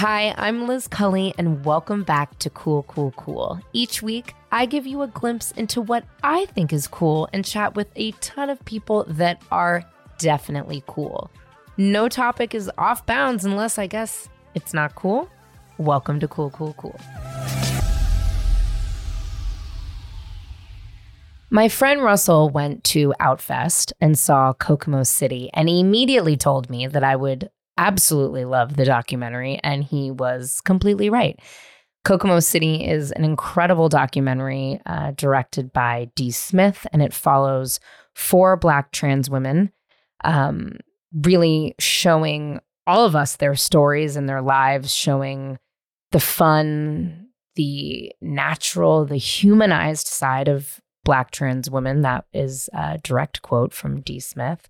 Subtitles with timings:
[0.00, 3.60] Hi, I'm Liz Cully, and welcome back to Cool, Cool, Cool.
[3.72, 7.74] Each week, I give you a glimpse into what I think is cool and chat
[7.74, 9.82] with a ton of people that are
[10.18, 11.32] definitely cool.
[11.76, 15.28] No topic is off bounds unless I guess it's not cool.
[15.78, 17.00] Welcome to Cool, Cool, Cool.
[21.50, 26.86] My friend Russell went to Outfest and saw Kokomo City, and he immediately told me
[26.86, 31.40] that I would absolutely love the documentary, and he was completely right.
[32.04, 36.30] Kokomo City is an incredible documentary uh, directed by D.
[36.30, 37.80] Smith, and it follows
[38.14, 39.72] four Black trans women,
[40.24, 40.72] um,
[41.12, 45.58] really showing all of us their stories and their lives, showing
[46.12, 52.02] the fun, the natural, the humanized side of Black trans women.
[52.02, 54.20] That is a direct quote from D.
[54.20, 54.68] Smith.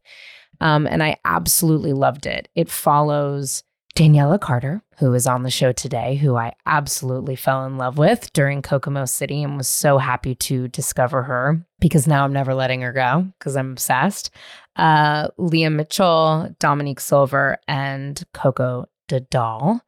[0.60, 2.48] Um, and I absolutely loved it.
[2.54, 3.62] It follows
[3.98, 8.32] Daniella Carter, who is on the show today, who I absolutely fell in love with
[8.32, 12.82] during Kokomo City and was so happy to discover her because now I'm never letting
[12.82, 14.30] her go because I'm obsessed.
[14.76, 19.80] Uh, Liyah Mitchell, Dominique Silver, and Coco Dadal.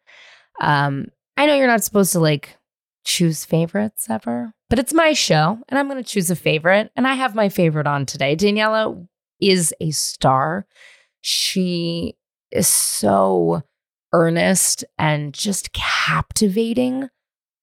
[0.60, 2.56] Um, I know you're not supposed to like
[3.04, 6.90] choose favorites ever, but it's my show and I'm going to choose a favorite.
[6.96, 8.34] And I have my favorite on today.
[8.34, 9.06] Daniella
[9.40, 10.66] is a star.
[11.20, 12.16] She
[12.50, 13.62] is so
[14.12, 17.08] earnest and just captivating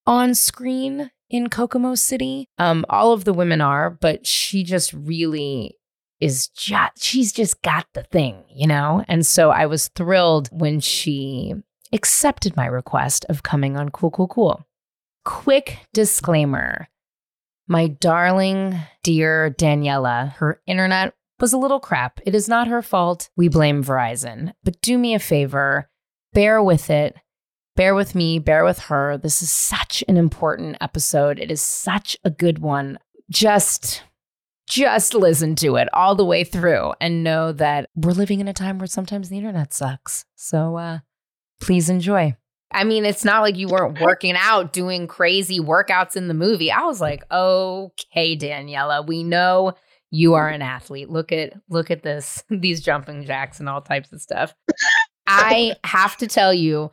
[0.05, 2.48] on screen in Kokomo City.
[2.58, 5.78] Um, all of the women are, but she just really
[6.20, 9.03] is just, she's just got the thing, you know?
[9.08, 11.53] And so I was thrilled when she
[11.92, 14.66] accepted my request of coming on Cool, Cool, Cool.
[15.25, 16.88] Quick disclaimer
[17.67, 22.19] my darling, dear Daniella, her internet was a little crap.
[22.25, 23.30] It is not her fault.
[23.35, 24.53] We blame Verizon.
[24.63, 25.89] But do me a favor,
[26.33, 27.16] bear with it.
[27.75, 29.17] Bear with me, bear with her.
[29.17, 31.38] This is such an important episode.
[31.38, 32.97] It is such a good one.
[33.30, 34.03] Just
[34.67, 38.53] just listen to it all the way through and know that we're living in a
[38.53, 40.26] time where sometimes the internet sucks.
[40.36, 40.99] So uh
[41.61, 42.36] please enjoy.
[42.71, 46.71] I mean, it's not like you weren't working out, doing crazy workouts in the movie.
[46.71, 49.73] I was like, okay, Daniella, we know
[50.12, 51.10] you are an athlete.
[51.10, 54.56] Look at look at this, these jumping jacks and all types of stuff.
[55.26, 56.92] I have to tell you,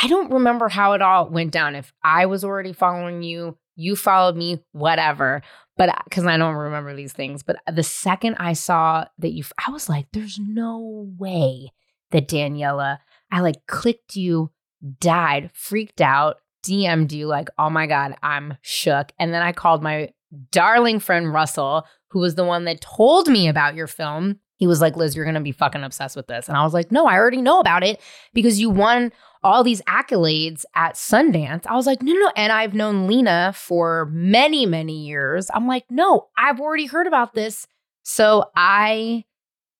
[0.00, 1.74] I don't remember how it all went down.
[1.74, 5.42] If I was already following you, you followed me, whatever.
[5.76, 9.44] But because I don't remember these things, but uh, the second I saw that you,
[9.66, 11.72] I was like, there's no way
[12.12, 13.00] that Daniella,
[13.32, 14.52] I like clicked you,
[15.00, 19.10] died, freaked out, DM'd you, like, oh my God, I'm shook.
[19.18, 20.10] And then I called my
[20.52, 24.80] darling friend Russell, who was the one that told me about your film, he was
[24.80, 26.46] like, Liz, you're going to be fucking obsessed with this.
[26.46, 28.00] And I was like, no, I already know about it
[28.32, 29.10] because you won
[29.42, 31.66] all these accolades at Sundance.
[31.66, 32.30] I was like, no, no.
[32.36, 35.50] And I've known Lena for many, many years.
[35.52, 37.66] I'm like, no, I've already heard about this.
[38.04, 39.24] So I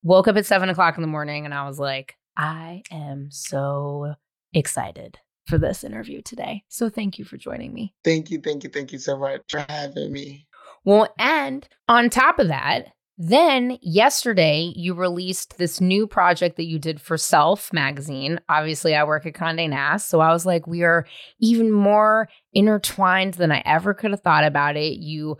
[0.03, 4.15] woke up at seven o'clock in the morning and I was like, I am so
[4.53, 6.65] excited for this interview today.
[6.69, 7.95] So thank you for joining me.
[8.03, 10.49] Thank you, thank you, thank you so much for having me.
[10.85, 16.79] Well, and on top of that, then yesterday you released this new project that you
[16.79, 18.41] did for Self magazine.
[18.49, 21.07] Obviously, I work at Condé Nast, so I was like, we are
[21.39, 24.99] even more intertwined than I ever could have thought about it.
[24.99, 25.39] You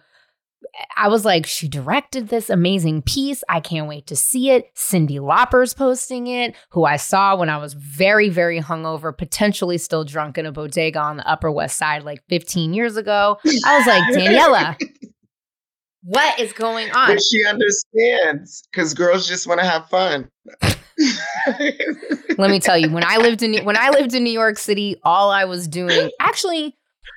[0.97, 3.43] I was like, she directed this amazing piece.
[3.49, 4.75] I can't wait to see it.
[4.75, 10.05] Cyndi Lauper's posting it, who I saw when I was very, very hungover, potentially still
[10.05, 13.39] drunk in a bodega on the Upper West Side like 15 years ago.
[13.65, 14.77] I was like, Daniella,
[16.05, 17.09] what is going on?
[17.09, 20.29] But she understands because girls just want to have fun.
[22.39, 25.01] Let me tell you, when I lived in when I lived in New York City,
[25.03, 26.77] all I was doing actually,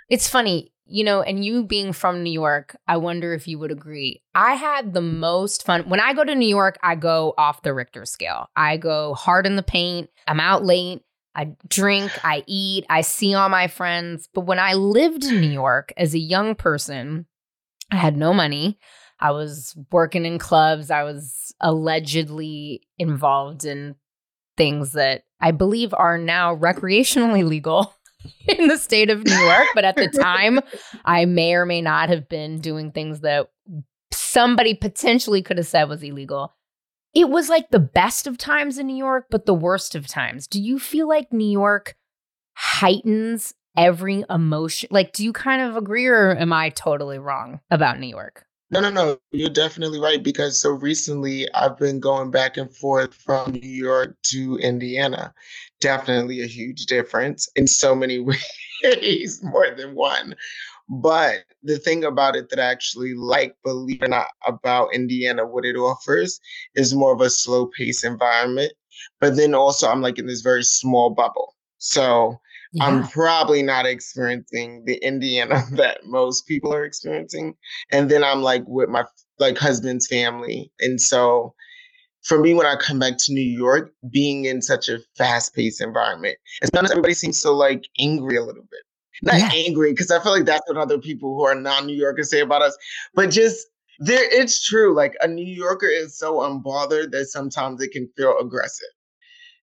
[0.09, 3.71] it's funny, you know, and you being from New York, I wonder if you would
[3.71, 4.21] agree.
[4.33, 6.79] I had the most fun when I go to New York.
[6.81, 8.49] I go off the Richter scale.
[8.55, 10.09] I go hard in the paint.
[10.27, 11.03] I'm out late.
[11.35, 14.27] I drink, I eat, I see all my friends.
[14.33, 17.27] But when I lived in New York as a young person,
[17.91, 18.79] I had no money.
[19.19, 20.91] I was working in clubs.
[20.91, 23.95] I was allegedly involved in
[24.57, 27.93] things that I believe are now recreationally legal
[28.47, 29.67] in the state of New York.
[29.73, 30.59] But at the time,
[31.05, 33.49] I may or may not have been doing things that
[34.11, 36.53] somebody potentially could have said was illegal.
[37.13, 40.45] It was like the best of times in New York, but the worst of times.
[40.45, 41.95] Do you feel like New York
[42.53, 44.89] heightens every emotion.
[44.91, 48.45] Like, do you kind of agree or am I totally wrong about New York?
[48.69, 49.17] No, no, no.
[49.31, 54.17] You're definitely right because so recently I've been going back and forth from New York
[54.23, 55.33] to Indiana.
[55.79, 58.19] Definitely a huge difference in so many
[58.83, 60.35] ways, more than one.
[60.89, 65.45] But the thing about it that I actually like, believe it or not, about Indiana,
[65.45, 66.39] what it offers
[66.75, 68.73] is more of a slow pace environment.
[69.21, 71.55] But then also, I'm like in this very small bubble.
[71.77, 72.39] So
[72.73, 72.85] yeah.
[72.85, 77.55] I'm probably not experiencing the Indiana that most people are experiencing.
[77.91, 79.05] And then I'm like with my
[79.39, 80.71] like husband's family.
[80.79, 81.53] And so
[82.23, 85.81] for me, when I come back to New York, being in such a fast paced
[85.81, 88.81] environment, it's not as everybody seems so like angry a little bit
[89.21, 89.49] not yeah.
[89.53, 92.41] angry because I feel like that's what other people who are non New Yorkers say
[92.41, 92.77] about us,
[93.13, 93.67] but just
[93.99, 94.95] there, it's true.
[94.95, 98.89] Like a New Yorker is so unbothered that sometimes it can feel aggressive,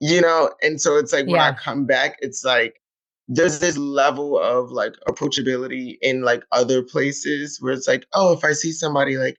[0.00, 0.50] you know?
[0.62, 1.50] And so it's like when yeah.
[1.50, 2.80] I come back, it's like
[3.28, 8.44] there's this level of like approachability in like other places where it's like, oh, if
[8.44, 9.36] I see somebody like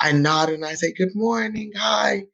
[0.00, 2.24] I nod and I say, good morning, hi.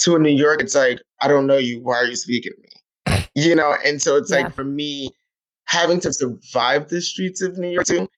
[0.00, 1.80] To a New York, it's like, I don't know you.
[1.82, 3.26] Why are you speaking to me?
[3.36, 3.76] You know?
[3.84, 4.38] And so it's yeah.
[4.40, 5.10] like for me,
[5.66, 8.08] having to survive the streets of New York too,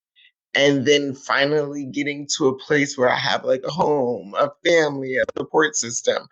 [0.54, 5.16] and then finally getting to a place where I have like a home, a family,
[5.16, 6.26] a support system.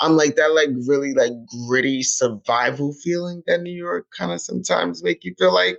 [0.00, 1.32] I'm like that like really like
[1.68, 5.78] gritty survival feeling that New York kind of sometimes make you feel like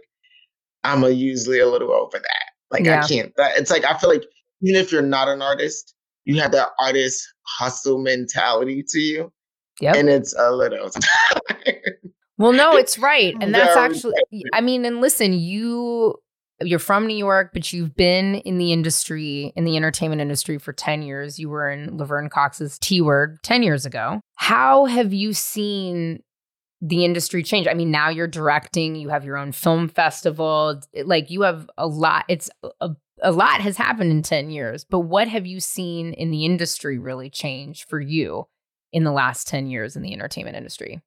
[0.84, 2.52] I'm a usually a little over that.
[2.70, 3.04] Like yeah.
[3.04, 4.24] I can't that it's like I feel like
[4.62, 5.96] even if you're not an artist,
[6.26, 9.34] you have that artist hustle mentality to you.
[9.80, 9.94] Yeah.
[9.96, 10.92] And it's a little
[12.38, 13.36] Well, no, it's right.
[13.40, 14.16] And that's actually
[14.54, 16.16] I mean, and listen, you
[16.64, 20.74] you're from New York, but you've been in the industry, in the entertainment industry for
[20.74, 21.40] 10 years.
[21.40, 24.22] You were in Laverne Cox's T Word 10 years ago.
[24.36, 26.24] How have you seen
[26.82, 27.68] the industry change?
[27.68, 30.82] I mean, now you're directing, you have your own film festival.
[31.04, 32.50] Like you have a lot, it's
[32.80, 32.90] a,
[33.22, 34.84] a lot has happened in 10 years.
[34.84, 38.48] But what have you seen in the industry really change for you
[38.92, 41.02] in the last 10 years in the entertainment industry?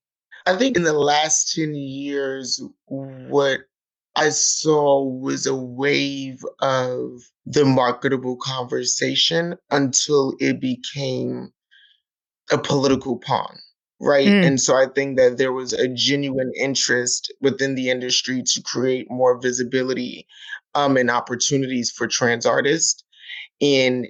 [0.46, 3.60] I think in the last 10 years, what
[4.16, 11.52] I saw was a wave of the marketable conversation until it became
[12.52, 13.58] a political pawn,
[14.00, 14.28] right?
[14.28, 14.46] Mm.
[14.46, 19.10] And so I think that there was a genuine interest within the industry to create
[19.10, 20.26] more visibility
[20.74, 23.02] um, and opportunities for trans artists
[23.60, 24.06] in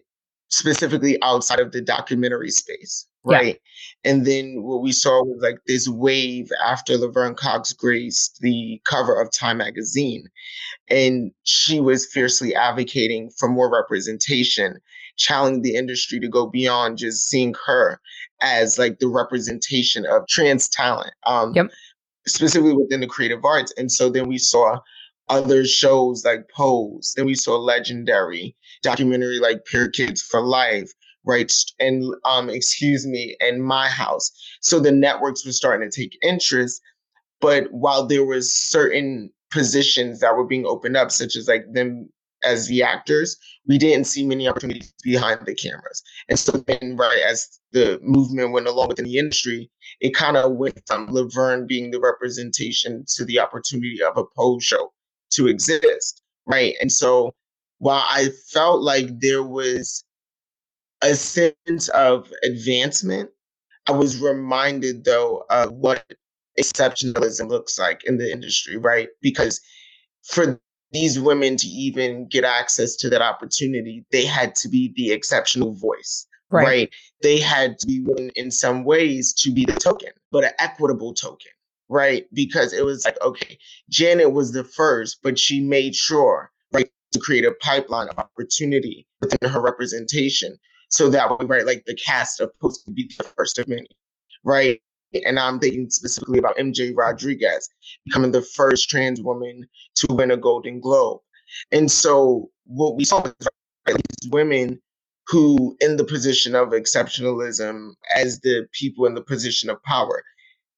[0.50, 3.60] specifically outside of the documentary space right?
[4.04, 4.10] Yeah.
[4.10, 9.20] And then what we saw was like this wave after Laverne Cox graced the cover
[9.20, 10.26] of Time magazine.
[10.88, 14.78] And she was fiercely advocating for more representation,
[15.16, 18.00] challenging the industry to go beyond just seeing her
[18.42, 21.12] as like the representation of trans talent.
[21.26, 21.70] Um, yep.
[22.26, 23.72] Specifically within the creative arts.
[23.76, 24.78] And so then we saw
[25.28, 27.14] other shows like Pose.
[27.16, 30.92] Then we saw legendary documentary like Pier Kids for Life
[31.24, 31.52] right?
[31.78, 34.30] And um, excuse me, and my house.
[34.60, 36.80] So the networks were starting to take interest.
[37.40, 42.08] But while there was certain positions that were being opened up, such as like them
[42.44, 43.36] as the actors,
[43.66, 46.02] we didn't see many opportunities behind the cameras.
[46.28, 50.52] And so then, right, as the movement went along within the industry, it kind of
[50.52, 54.92] went from Laverne being the representation to the opportunity of a pose show
[55.32, 56.74] to exist, right?
[56.80, 57.34] And so
[57.78, 60.04] while I felt like there was
[61.02, 63.30] a sense of advancement.
[63.88, 66.04] I was reminded though of what
[66.58, 69.08] exceptionalism looks like in the industry, right?
[69.20, 69.60] Because
[70.22, 70.60] for
[70.92, 75.74] these women to even get access to that opportunity, they had to be the exceptional
[75.74, 76.64] voice, right?
[76.64, 76.90] right?
[77.22, 81.12] They had to be willing in some ways to be the token, but an equitable
[81.12, 81.50] token,
[81.88, 82.26] right?
[82.32, 83.58] Because it was like, okay,
[83.90, 89.06] Janet was the first, but she made sure, right, to create a pipeline of opportunity
[89.20, 90.56] within her representation
[90.94, 93.88] so that way, right, like the cast of Pose would be the first of many,
[94.44, 94.80] right?
[95.26, 97.68] And I'm thinking specifically about MJ Rodriguez
[98.04, 101.20] becoming the first trans woman to win a Golden Globe.
[101.72, 103.48] And so what we saw was
[103.88, 104.80] right, these women
[105.26, 110.22] who, in the position of exceptionalism, as the people in the position of power,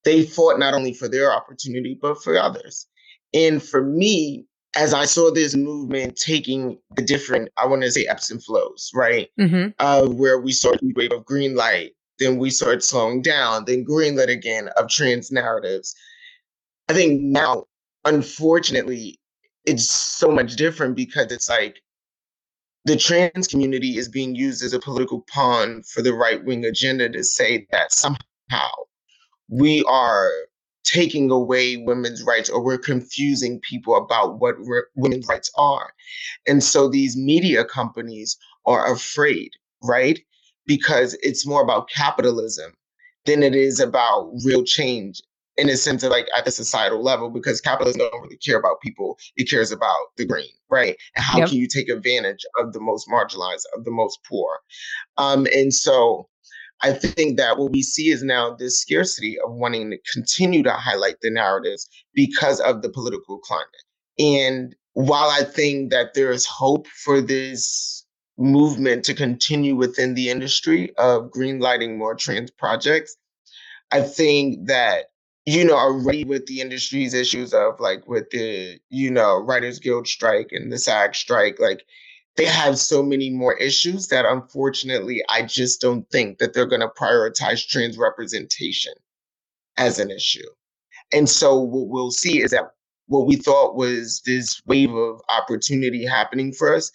[0.05, 2.87] they fought not only for their opportunity, but for others.
[3.35, 8.07] And for me, as I saw this movement taking the different, I want to say
[8.07, 9.29] ebbs and flows, right?
[9.41, 9.71] Mm-hmm.
[9.79, 13.85] Uh, where we saw a wave of green light, then we started slowing down, then
[13.85, 15.95] green light again of trans narratives.
[16.89, 17.65] I think now,
[18.05, 19.19] unfortunately,
[19.65, 21.81] it's so much different because it's like
[22.85, 27.09] the trans community is being used as a political pawn for the right wing agenda
[27.09, 28.71] to say that somehow
[29.49, 30.31] we are
[30.87, 35.93] taking away women's rights or we're confusing people about what re- women's rights are.
[36.47, 39.51] And so these media companies are afraid,
[39.83, 40.19] right?
[40.65, 42.73] Because it's more about capitalism
[43.25, 45.21] than it is about real change
[45.57, 48.81] in a sense of like at the societal level because capitalism don't really care about
[48.81, 51.49] people it cares about the green right and how yep.
[51.49, 54.59] can you take advantage of the most marginalized of the most poor
[55.17, 56.29] um and so
[56.83, 60.73] i think that what we see is now this scarcity of wanting to continue to
[60.73, 63.67] highlight the narratives because of the political climate.
[64.19, 68.05] And while i think that there is hope for this
[68.39, 73.17] movement to continue within the industry of greenlighting more trans projects
[73.93, 75.07] i think that
[75.47, 80.09] you know, already with the industry's issues of like with the, you know, Writers Guild
[80.09, 81.87] strike and the SAG strike, like
[82.37, 86.83] they have so many more issues that unfortunately I just don't think that they're going
[86.83, 88.93] to prioritize trans representation
[89.77, 90.47] as an issue.
[91.13, 92.65] And so what we'll see is that
[93.07, 96.91] what we thought was this wave of opportunity happening for us,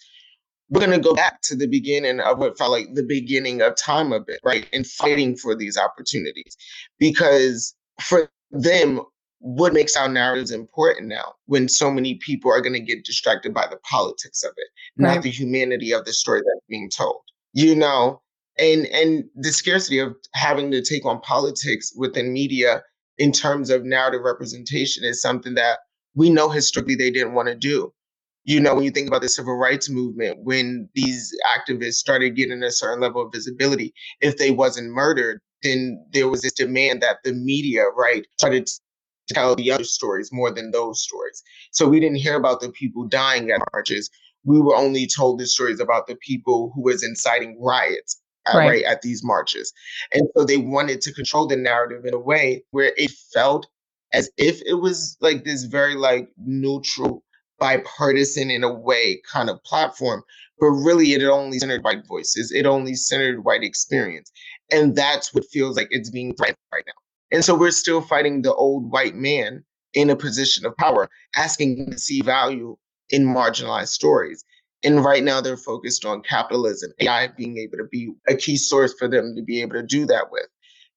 [0.68, 3.76] we're going to go back to the beginning of what felt like the beginning of
[3.76, 4.66] time a bit, right?
[4.72, 6.56] And fighting for these opportunities.
[6.98, 9.00] Because for them
[9.42, 13.52] what makes our narratives important now when so many people are going to get distracted
[13.52, 14.68] by the politics of it
[15.02, 15.14] right.
[15.14, 17.20] not the humanity of the story that's being told
[17.52, 18.22] you know
[18.58, 22.82] and and the scarcity of having to take on politics within media
[23.18, 25.80] in terms of narrative representation is something that
[26.14, 27.92] we know historically they didn't want to do
[28.44, 32.62] you know when you think about the civil rights movement when these activists started getting
[32.62, 37.18] a certain level of visibility if they wasn't murdered then there was this demand that
[37.24, 38.80] the media, right, started to
[39.32, 41.42] tell the other stories more than those stories.
[41.70, 44.10] So we didn't hear about the people dying at marches.
[44.44, 48.68] We were only told the stories about the people who was inciting riots right.
[48.68, 49.72] right at these marches.
[50.12, 53.66] And so they wanted to control the narrative in a way where it felt
[54.12, 57.24] as if it was like this very like neutral
[57.58, 60.20] bipartisan in a way kind of platform
[60.58, 64.32] but really it only centered white voices it only centered white experience
[64.72, 67.01] and that's what feels like it's being threatened right now.
[67.32, 71.90] And so we're still fighting the old white man in a position of power, asking
[71.90, 72.76] to see value
[73.10, 74.44] in marginalized stories.
[74.84, 78.94] And right now they're focused on capitalism, AI being able to be a key source
[78.98, 80.46] for them to be able to do that with.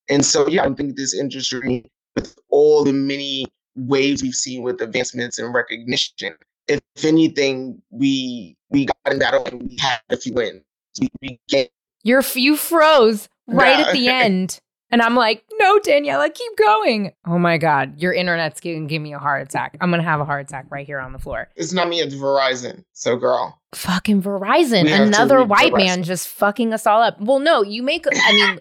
[0.09, 4.81] And so, yeah, I think this industry, with all the many waves we've seen with
[4.81, 6.35] advancements and recognition,
[6.67, 10.61] if anything, we we got in battle and we had a few wins.
[10.99, 11.69] We, we get
[12.03, 14.59] you're you froze right at the end.
[14.91, 17.11] And I'm like, no, Daniella, keep going.
[17.25, 19.75] Oh my God, your internet's going to give me a heart attack.
[19.81, 21.49] I'm going to have a heart attack right here on the floor.
[21.55, 22.83] It's not me, it's Verizon.
[22.93, 23.59] So, girl.
[23.73, 24.89] Fucking Verizon.
[24.89, 27.19] Another white man just fucking us all up.
[27.19, 28.57] Well, no, you make, I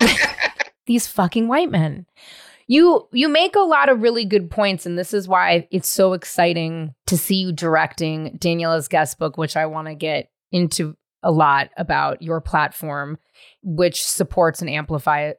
[0.00, 0.10] mean,
[0.86, 2.06] these fucking white men.
[2.66, 6.12] You you make a lot of really good points, and this is why it's so
[6.12, 11.30] exciting to see you directing Daniella's guest book, which I want to get into a
[11.30, 13.18] lot about your platform,
[13.62, 15.34] which supports and amplifies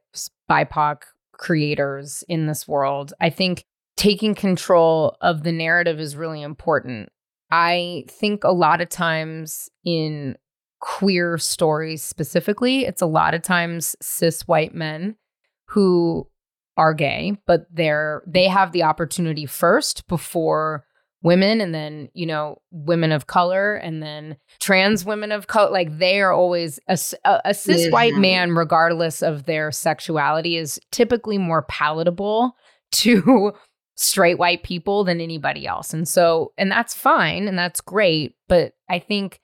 [0.49, 3.13] BIPOC creators in this world.
[3.19, 3.65] I think
[3.97, 7.09] taking control of the narrative is really important.
[7.51, 10.37] I think a lot of times in
[10.79, 15.15] queer stories specifically, it's a lot of times cis white men
[15.67, 16.27] who
[16.77, 20.85] are gay, but they're they have the opportunity first before
[21.23, 25.97] women and then you know women of color and then trans women of color like
[25.99, 28.21] they are always a, a, a cis white mm-hmm.
[28.21, 32.55] man regardless of their sexuality is typically more palatable
[32.91, 33.53] to
[33.95, 35.93] straight white people than anybody else.
[35.93, 39.39] And so and that's fine and that's great but i think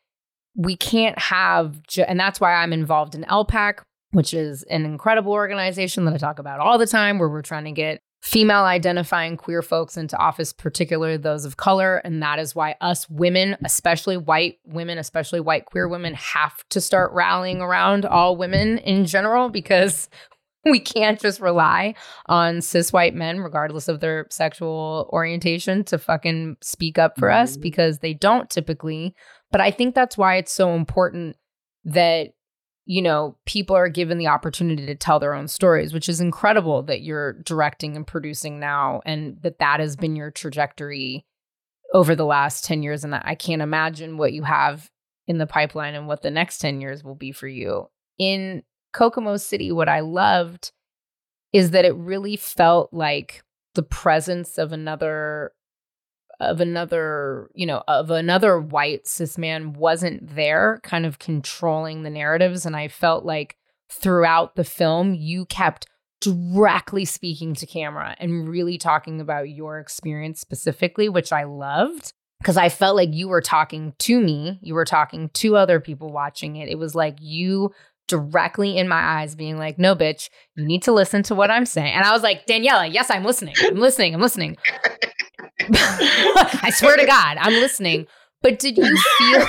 [0.56, 3.80] we can't have ju- and that's why i'm involved in LPAC
[4.12, 7.66] which is an incredible organization that i talk about all the time where we're trying
[7.66, 11.98] to get female identifying queer folks into office, particularly those of color.
[11.98, 16.82] And that is why us women, especially white women, especially white queer women, have to
[16.82, 20.10] start rallying around all women in general because
[20.66, 21.94] we can't just rely
[22.26, 27.44] on cis white men, regardless of their sexual orientation, to fucking speak up for mm-hmm.
[27.44, 29.16] us because they don't typically.
[29.52, 31.38] But I think that's why it's so important
[31.86, 32.32] that
[32.90, 36.82] you know, people are given the opportunity to tell their own stories, which is incredible
[36.84, 41.26] that you're directing and producing now and that that has been your trajectory
[41.94, 43.04] over the last 10 years.
[43.04, 44.90] And I can't imagine what you have
[45.28, 47.90] in the pipeline and what the next 10 years will be for you.
[48.18, 48.64] In
[48.94, 50.72] Kokomo City, what I loved
[51.52, 53.44] is that it really felt like
[53.76, 55.52] the presence of another
[56.40, 62.10] of another, you know, of another white cis man wasn't there, kind of controlling the
[62.10, 62.66] narratives.
[62.66, 63.58] And I felt like
[63.90, 65.88] throughout the film, you kept
[66.22, 72.58] directly speaking to camera and really talking about your experience specifically, which I loved because
[72.58, 76.56] I felt like you were talking to me, you were talking to other people watching
[76.56, 76.70] it.
[76.70, 77.72] It was like you
[78.08, 81.66] directly in my eyes being like, no, bitch, you need to listen to what I'm
[81.66, 81.94] saying.
[81.94, 83.56] And I was like, Daniella, yes, I'm listening.
[83.60, 84.14] I'm listening.
[84.14, 84.58] I'm listening.
[85.70, 88.08] I swear to God, I'm listening.
[88.42, 89.48] But did you feel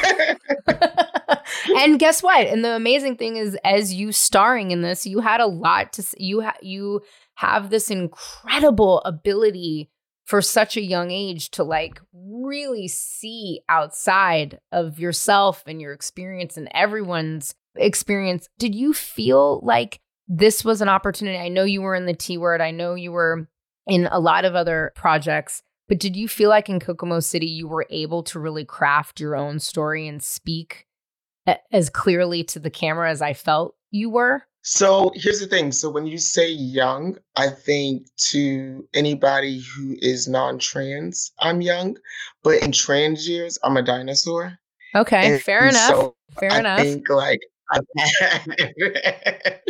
[1.77, 2.47] and guess what?
[2.47, 6.05] And the amazing thing is, as you starring in this, you had a lot to
[6.17, 6.43] you.
[6.43, 7.03] Ha- you
[7.35, 9.91] have this incredible ability
[10.25, 16.57] for such a young age to like really see outside of yourself and your experience
[16.57, 18.49] and everyone's experience.
[18.59, 21.39] Did you feel like this was an opportunity?
[21.39, 22.61] I know you were in the T word.
[22.61, 23.49] I know you were
[23.87, 25.63] in a lot of other projects.
[25.89, 29.35] But did you feel like in Kokomo City you were able to really craft your
[29.35, 30.87] own story and speak
[31.73, 34.43] as clearly to the camera as I felt you were?
[34.63, 35.73] So here's the thing.
[35.73, 41.97] So when you say young, I think to anybody who is non-trans, I'm young,
[42.43, 44.59] but in trans years, I'm a dinosaur.
[44.95, 45.89] Okay, and fair enough.
[45.89, 46.81] So fair I enough.
[46.81, 47.41] I think like
[47.71, 47.85] I've,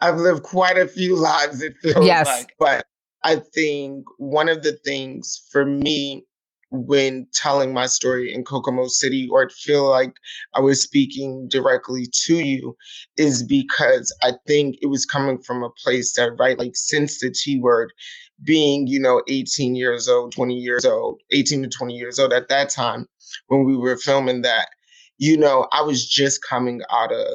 [0.00, 1.62] I've lived quite a few lives.
[1.62, 2.26] It feels yes.
[2.26, 2.86] like, but
[3.24, 6.24] I think one of the things for me
[6.70, 10.14] when telling my story in Kokomo City, or it feel like
[10.54, 12.74] I was speaking directly to you,
[13.18, 17.30] is because I think it was coming from a place that, right, like since the
[17.30, 17.92] T word,
[18.42, 22.48] being, you know, 18 years old, 20 years old, 18 to 20 years old at
[22.48, 23.06] that time
[23.48, 24.68] when we were filming that,
[25.18, 27.28] you know, I was just coming out of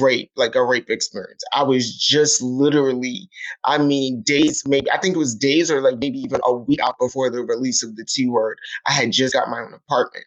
[0.00, 1.42] rape, like a rape experience.
[1.52, 3.28] I was just literally,
[3.64, 6.80] I mean, days, maybe, I think it was days or like maybe even a week
[6.80, 8.58] out before the release of the T word.
[8.86, 10.26] I had just got my own apartment.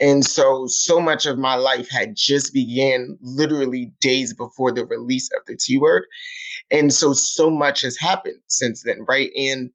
[0.00, 5.30] And so, so much of my life had just began literally days before the release
[5.36, 6.04] of the T word.
[6.70, 9.30] And so, so much has happened since then, right?
[9.36, 9.70] And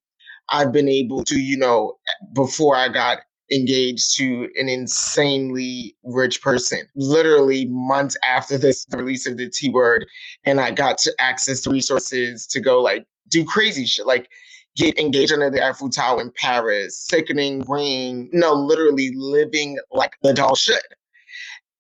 [0.50, 1.98] I've been able to, you know,
[2.34, 3.20] before I got
[3.52, 10.06] engaged to an insanely rich person literally months after this release of the T word
[10.46, 14.30] and I got to access to resources to go like do crazy shit like
[14.76, 20.34] get engaged under the Eiffel Tower in Paris sickening ring no literally living like the
[20.34, 20.82] doll should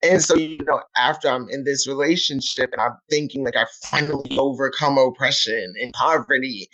[0.04, 4.38] and so, you know, after I'm in this relationship and I'm thinking like I finally
[4.38, 6.70] overcome oppression and poverty.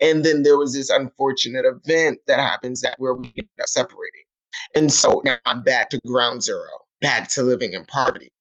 [0.00, 4.27] And then there was this unfortunate event that happens that where we get separated.
[4.74, 6.68] And so now I'm back to ground zero,
[7.00, 8.32] back to living in poverty,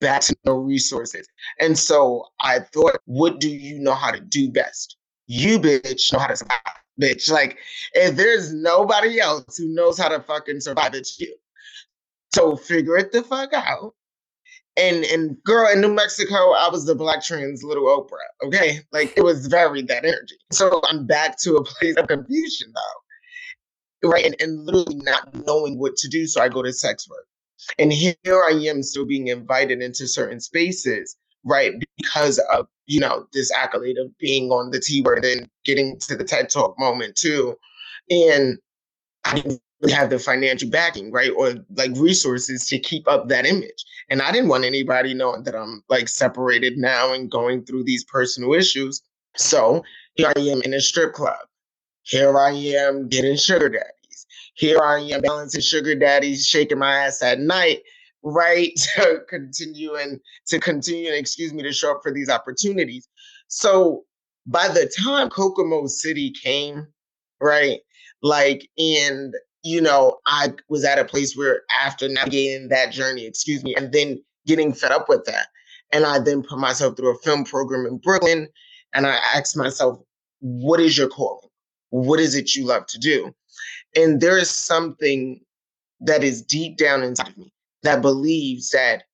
[0.00, 1.26] back to no resources.
[1.60, 4.96] And so I thought, what do you know how to do best?
[5.26, 6.58] You bitch know how to survive,
[7.00, 7.30] bitch.
[7.30, 7.58] Like,
[7.94, 11.34] if there's nobody else who knows how to fucking survive, it's you.
[12.34, 13.94] So figure it the fuck out.
[14.78, 18.46] And and girl, in New Mexico, I was the black trans little Oprah.
[18.46, 18.80] Okay.
[18.92, 20.36] Like it was very that energy.
[20.52, 23.00] So I'm back to a place of confusion though
[24.02, 24.24] right?
[24.24, 26.26] And, and literally not knowing what to do.
[26.26, 27.26] So I go to sex work.
[27.78, 31.72] And here I am still being invited into certain spaces, right?
[31.96, 36.16] Because of, you know, this accolade of being on the T word and getting to
[36.16, 37.56] the TED Talk moment too.
[38.10, 38.58] And
[39.24, 41.30] I didn't really have the financial backing, right?
[41.36, 43.84] Or like resources to keep up that image.
[44.08, 48.04] And I didn't want anybody knowing that I'm like separated now and going through these
[48.04, 49.02] personal issues.
[49.36, 49.82] So
[50.14, 51.45] here I am in a strip club.
[52.06, 54.26] Here I am getting sugar daddies.
[54.54, 57.82] here I am balancing sugar daddies, shaking my ass at night,
[58.22, 58.78] right?
[59.32, 59.52] And
[60.46, 63.08] to continue and excuse me to show up for these opportunities.
[63.48, 64.04] So
[64.46, 66.86] by the time Kokomo City came,
[67.40, 67.80] right?
[68.22, 73.64] Like, and you know, I was at a place where after navigating that journey, excuse
[73.64, 75.48] me, and then getting fed up with that.
[75.92, 78.46] And I then put myself through a film program in Brooklyn
[78.92, 79.98] and I asked myself,
[80.38, 81.45] what is your calling?
[81.96, 83.34] What is it you love to do?
[83.94, 85.40] And there is something
[86.00, 87.52] that is deep down inside of me
[87.84, 89.04] that believes that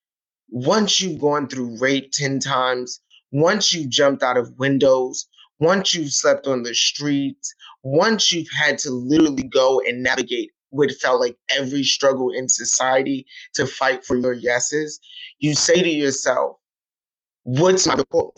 [0.50, 5.28] once you've gone through rape 10 times, once you've jumped out of windows,
[5.60, 10.90] once you've slept on the streets, once you've had to literally go and navigate what
[11.00, 14.98] felt like every struggle in society to fight for your yeses,
[15.38, 16.56] you say to yourself,
[17.44, 18.32] What's my calling?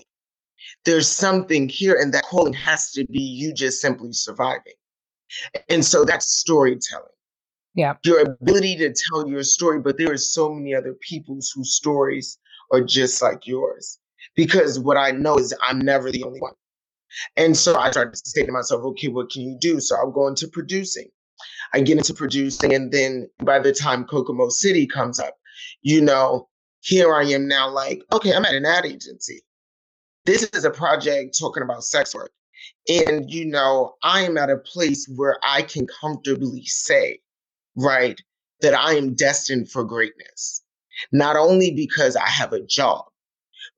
[0.85, 4.75] There's something here, and that calling has to be you just simply surviving.
[5.69, 7.07] And so that's storytelling.
[7.75, 7.95] Yeah.
[8.05, 12.39] Your ability to tell your story, but there are so many other people's whose stories
[12.73, 13.99] are just like yours.
[14.37, 16.53] Because what I know is I'm never the only one.
[17.37, 19.81] And so I started to say to myself, okay, what can you do?
[19.81, 21.09] So I'll go into producing.
[21.73, 25.35] I get into producing, and then by the time Kokomo City comes up,
[25.83, 26.49] you know,
[26.81, 29.43] here I am now, like, okay, I'm at an ad agency.
[30.25, 32.33] This is a project talking about sex work.
[32.89, 37.21] And, you know, I am at a place where I can comfortably say,
[37.77, 38.21] right,
[38.61, 40.63] that I am destined for greatness.
[41.13, 43.05] Not only because I have a job,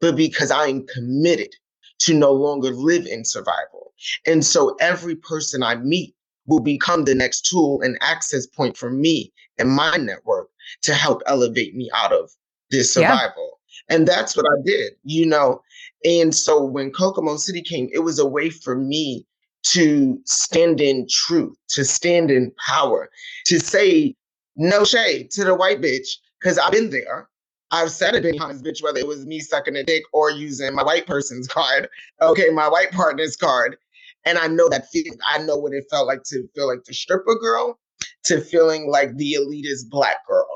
[0.01, 1.55] but because I am committed
[2.01, 3.93] to no longer live in survival.
[4.27, 6.15] And so every person I meet
[6.47, 10.49] will become the next tool and access point for me and my network
[10.83, 12.31] to help elevate me out of
[12.71, 13.59] this survival.
[13.89, 13.97] Yeah.
[13.97, 15.63] And that's what I did, you know.
[16.07, 19.27] And so when Kokomo City came, it was a way for me
[19.73, 23.11] to stand in truth, to stand in power,
[23.47, 24.15] to say
[24.55, 26.07] no shade to the white bitch,
[26.41, 27.29] because I've been there.
[27.73, 30.73] I've said it behind this bitch, whether it was me sucking a dick or using
[30.77, 31.89] my white person's card,
[32.23, 33.77] okay, my white partner's card.
[34.25, 35.19] And I know that feeling.
[35.27, 37.81] I know what it felt like to feel like the stripper girl,
[38.27, 40.47] to feeling like the elitist black girl.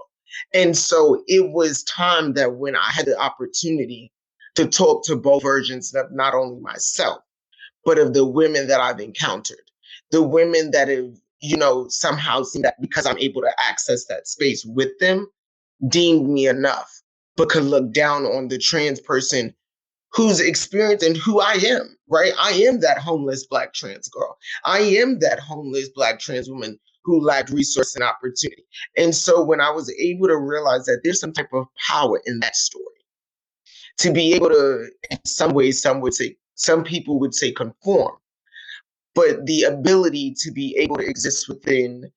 [0.54, 4.12] And so it was time that when I had the opportunity
[4.60, 7.22] to talk to both versions of not only myself,
[7.84, 9.62] but of the women that I've encountered,
[10.10, 14.26] the women that have, you know, somehow seen that because I'm able to access that
[14.26, 15.26] space with them,
[15.88, 16.90] deemed me enough,
[17.36, 19.54] but could look down on the trans person
[20.12, 22.32] who's experienced and who I am, right?
[22.38, 24.36] I am that homeless black trans girl.
[24.64, 28.64] I am that homeless black trans woman who lacked resource and opportunity.
[28.96, 32.40] And so when I was able to realize that there's some type of power in
[32.40, 32.84] that story,
[34.00, 38.16] to be able to, in some ways, some would say, some people would say conform,
[39.14, 42.10] but the ability to be able to exist within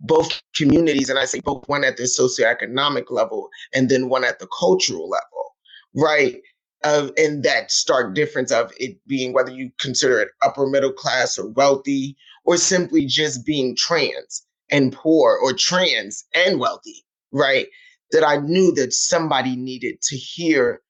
[0.00, 4.38] both communities, and I say both one at the socioeconomic level and then one at
[4.38, 5.54] the cultural level,
[5.94, 6.36] right?
[6.84, 11.38] Of in that stark difference of it being whether you consider it upper middle class
[11.38, 17.66] or wealthy, or simply just being trans and poor or trans and wealthy, right?
[18.12, 20.82] That I knew that somebody needed to hear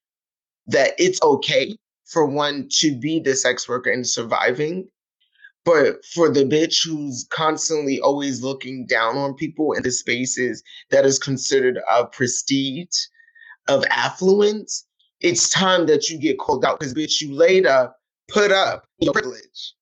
[0.68, 4.88] that it's okay for one to be the sex worker and surviving
[5.66, 11.04] but for the bitch who's constantly always looking down on people in the spaces that
[11.04, 12.96] is considered of prestige,
[13.66, 14.86] of affluence,
[15.20, 17.96] it's time that you get called out because bitch, you laid up,
[18.28, 19.74] put up your privilege.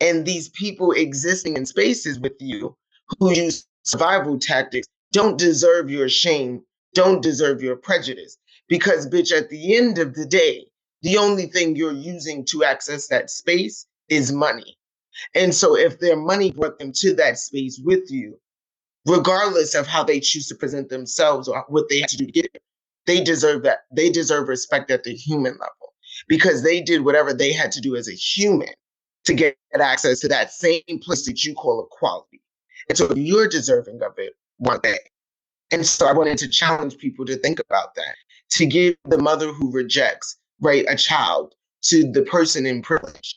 [0.00, 2.74] And these people existing in spaces with you
[3.20, 6.62] who use survival tactics don't deserve your shame,
[6.98, 8.36] don't deserve your prejudice.
[8.68, 10.66] Because, bitch, at the end of the day,
[11.02, 14.76] the only thing you're using to access that space is money.
[15.36, 18.36] And so if their money brought them to that space with you,
[19.06, 22.32] regardless of how they choose to present themselves or what they have to do to
[22.32, 22.62] get it,
[23.06, 23.84] they deserve that.
[23.92, 25.94] They deserve respect at the human level
[26.26, 28.74] because they did whatever they had to do as a human
[29.24, 32.42] to get access to that same place that you call equality.
[32.88, 34.98] And so you're deserving of it one day.
[35.70, 38.16] And so I wanted to challenge people to think about that,
[38.52, 43.36] to give the mother who rejects, right, a child to the person in privilege,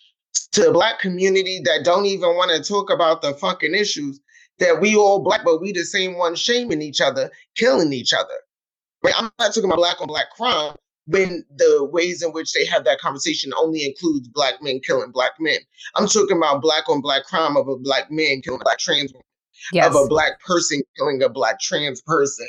[0.54, 4.20] to the black community that don't even want to talk about the fucking issues
[4.60, 8.34] that we all black, but we the same ones shaming each other, killing each other.
[9.04, 9.14] Right?
[9.18, 10.76] I'm not talking about black on black crime
[11.08, 15.32] when the ways in which they have that conversation only includes black men killing black
[15.40, 15.58] men.
[15.96, 19.12] I'm talking about black on black crime of a black man killing a black trans
[19.12, 19.26] woman,
[19.74, 19.88] yes.
[19.88, 22.48] of a black person killing a black trans person.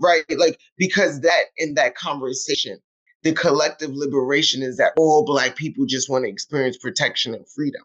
[0.00, 0.24] Right?
[0.36, 2.78] Like, because that in that conversation,
[3.22, 7.82] the collective liberation is that all Black people just want to experience protection and freedom.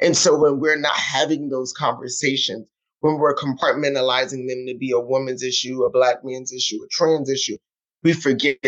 [0.00, 2.66] And so when we're not having those conversations,
[3.00, 7.30] when we're compartmentalizing them to be a woman's issue, a Black man's issue, a trans
[7.30, 7.56] issue,
[8.02, 8.58] we forget.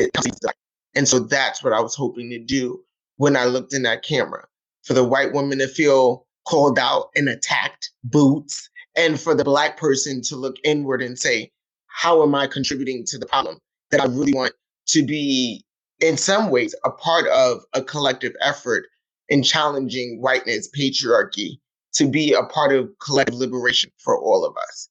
[0.95, 2.83] And so that's what I was hoping to do
[3.17, 4.47] when I looked in that camera
[4.85, 9.77] for the white woman to feel called out and attacked, boots, and for the Black
[9.77, 11.51] person to look inward and say,
[11.87, 13.59] How am I contributing to the problem
[13.91, 14.53] that I really want
[14.89, 15.65] to be,
[16.01, 18.87] in some ways, a part of a collective effort
[19.29, 21.59] in challenging whiteness, patriarchy,
[21.95, 24.89] to be a part of collective liberation for all of us.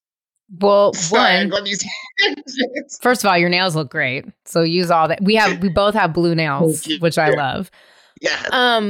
[0.59, 1.51] Well, one,
[3.01, 4.25] first of all, your nails look great.
[4.45, 5.21] So use all that.
[5.21, 7.69] We have, we both have blue nails, which I love.
[8.21, 8.41] Yeah.
[8.51, 8.89] Um,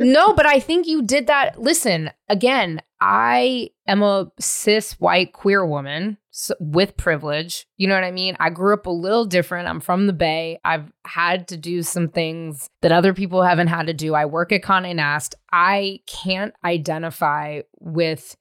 [0.00, 1.60] no, but I think you did that.
[1.60, 6.18] Listen, again, I am a cis white queer woman
[6.60, 7.66] with privilege.
[7.76, 8.36] You know what I mean?
[8.40, 9.68] I grew up a little different.
[9.68, 10.58] I'm from the Bay.
[10.64, 14.14] I've had to do some things that other people haven't had to do.
[14.14, 15.34] I work at Condé Nast.
[15.52, 18.36] I can't identify with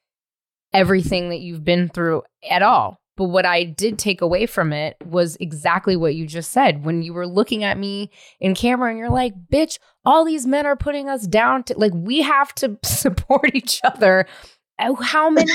[0.73, 2.99] everything that you've been through at all.
[3.17, 6.83] But what I did take away from it was exactly what you just said.
[6.83, 10.65] When you were looking at me in camera and you're like, bitch, all these men
[10.65, 14.25] are putting us down to like, we have to support each other.
[14.79, 15.53] Oh, how many,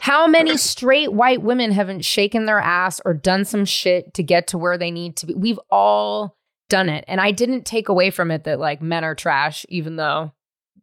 [0.00, 4.46] how many straight white women haven't shaken their ass or done some shit to get
[4.48, 5.34] to where they need to be?
[5.34, 6.36] We've all
[6.68, 7.04] done it.
[7.08, 10.32] And I didn't take away from it that like men are trash, even though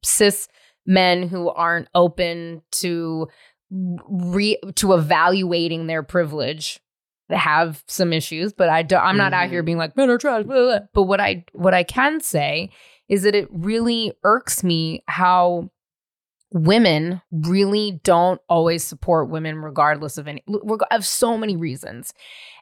[0.03, 0.49] cis
[0.85, 3.27] men who aren't open to
[3.69, 6.79] re to evaluating their privilege
[7.29, 9.43] they have some issues, but I don't, I'm not mm-hmm.
[9.43, 9.65] out here mm-hmm.
[9.65, 10.43] being like men are trash.
[10.43, 10.79] Blah, blah.
[10.93, 12.69] But what I what I can say
[13.09, 15.69] is that it really irks me how
[16.51, 20.43] women really don't always support women regardless of any
[20.91, 22.13] of so many reasons.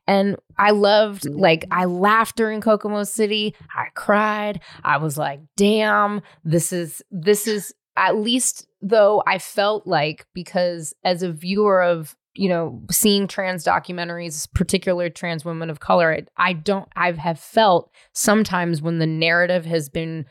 [0.08, 1.40] And I loved mm-hmm.
[1.40, 3.56] like I laughed during Kokomo City.
[3.76, 4.62] I cried.
[4.84, 10.94] I was like, "Damn, this is this is at least though I felt like because
[11.04, 16.52] as a viewer of you know seeing trans documentaries particular trans women of color i
[16.52, 20.26] don't i have felt sometimes when the narrative has been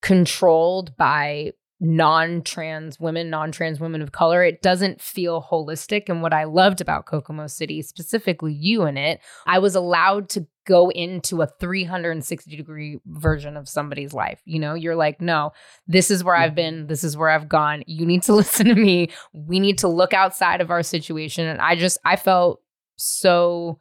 [0.00, 4.42] controlled by non-trans women, non-trans women of color.
[4.42, 6.08] It doesn't feel holistic.
[6.08, 10.46] And what I loved about Kokomo City, specifically you in it, I was allowed to
[10.66, 14.40] go into a 360 degree version of somebody's life.
[14.44, 15.52] You know, you're like, no,
[15.86, 16.56] this is where I've mm-hmm.
[16.56, 17.84] been, this is where I've gone.
[17.86, 19.10] You need to listen to me.
[19.32, 21.46] We need to look outside of our situation.
[21.46, 22.60] And I just I felt
[22.96, 23.80] so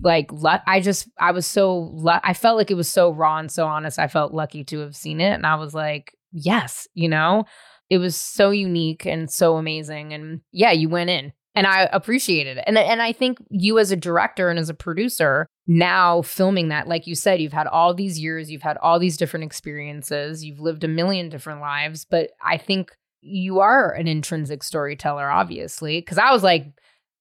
[0.00, 0.30] like
[0.66, 3.98] I just I was so I felt like it was so raw and so honest.
[3.98, 7.44] I felt lucky to have seen it and I was like, yes, you know,
[7.90, 10.12] it was so unique and so amazing.
[10.12, 12.64] And yeah, you went in and I appreciated it.
[12.66, 16.88] And, and I think you as a director and as a producer now filming that,
[16.88, 20.60] like you said, you've had all these years, you've had all these different experiences, you've
[20.60, 22.04] lived a million different lives.
[22.04, 26.66] But I think you are an intrinsic storyteller, obviously, because I was like,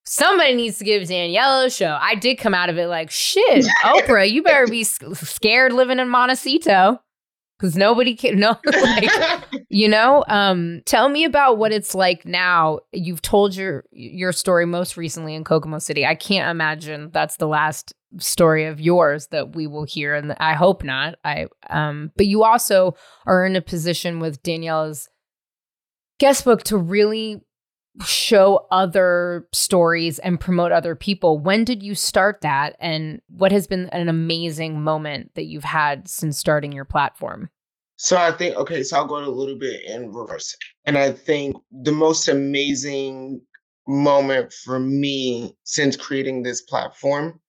[0.04, 1.98] somebody needs to give Danielle a show.
[2.00, 6.10] I did come out of it like, shit, Oprah, you better be scared living in
[6.10, 7.00] Montecito
[7.58, 9.10] because nobody can know like,
[9.70, 12.80] you know um tell me about what it's like now.
[12.92, 16.06] You've told your your story most recently in kokomo city.
[16.06, 20.54] I can't imagine that's the last story of yours that we will hear and i
[20.54, 21.16] hope not.
[21.24, 25.10] I um but you also are in a position with danielle's
[26.20, 27.42] guest book to really
[28.04, 31.40] show other stories and promote other people.
[31.40, 32.76] When did you start that?
[32.80, 37.50] And what has been an amazing moment that you've had since starting your platform?
[37.98, 40.56] So I think, okay, so I'll go a little bit in reverse.
[40.86, 43.42] And I think the most amazing
[43.88, 47.40] moment for me since creating this platform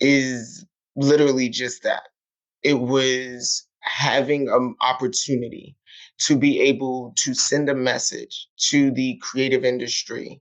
[0.00, 0.64] is
[0.96, 2.02] literally just that.
[2.62, 5.76] It was having an opportunity
[6.26, 10.40] to be able to send a message to the creative industry.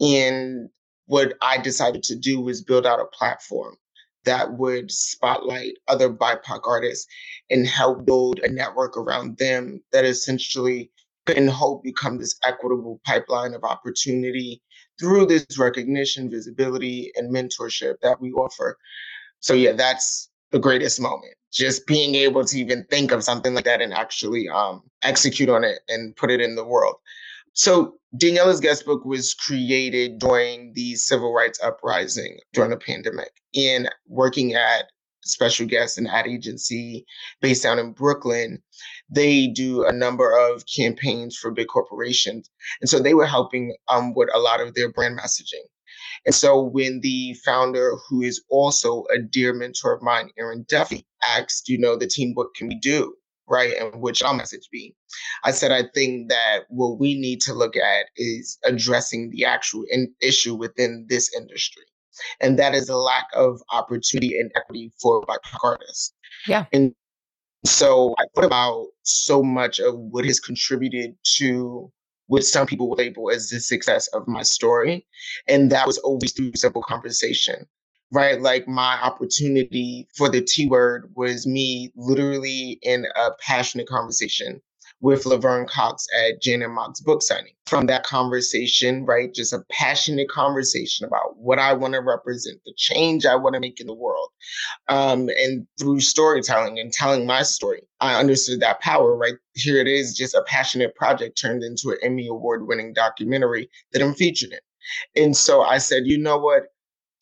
[0.00, 0.68] And
[1.06, 3.76] what I decided to do was build out a platform
[4.24, 7.06] that would spotlight other BIPOC artists
[7.50, 10.90] and help build a network around them that essentially
[11.26, 14.62] could hope become this equitable pipeline of opportunity
[14.98, 18.76] through this recognition, visibility, and mentorship that we offer.
[19.40, 21.34] So yeah, that's the greatest moment.
[21.54, 25.62] Just being able to even think of something like that and actually um, execute on
[25.64, 26.96] it and put it in the world.
[27.52, 33.88] So Daniella's guest book was created during the civil rights uprising during the pandemic in
[34.08, 34.86] working at
[35.24, 37.06] special guest and ad agency
[37.40, 38.62] based down in Brooklyn.
[39.08, 42.50] They do a number of campaigns for big corporations.
[42.80, 45.64] And so they were helping um, with a lot of their brand messaging.
[46.26, 51.06] And so when the founder, who is also a dear mentor of mine, Erin Duffy,
[51.28, 53.14] asked, you know, the team, what can we do?
[53.46, 53.74] Right.
[53.78, 54.96] And which our message be?
[55.44, 59.84] I said, I think that what we need to look at is addressing the actual
[59.90, 61.82] in- issue within this industry.
[62.40, 66.14] And that is the lack of opportunity and equity for Black artists.
[66.46, 66.64] Yeah.
[66.72, 66.94] And
[67.66, 71.90] so I thought about so much of what has contributed to
[72.26, 75.06] what some people will label as the success of my story.
[75.48, 77.66] And that was always through simple conversation,
[78.14, 78.40] right?
[78.40, 84.62] Like my opportunity for the T word was me literally in a passionate conversation
[85.00, 87.52] with Laverne Cox at Janet Mock's book signing.
[87.66, 92.72] From that conversation, right, just a passionate conversation about what I want to represent, the
[92.76, 94.28] change I want to make in the world.
[94.88, 99.34] Um, and through storytelling and telling my story, I understood that power, right?
[99.54, 104.02] Here it is, just a passionate project turned into an Emmy Award winning documentary that
[104.02, 105.22] I'm featured in.
[105.22, 106.73] And so I said, you know what?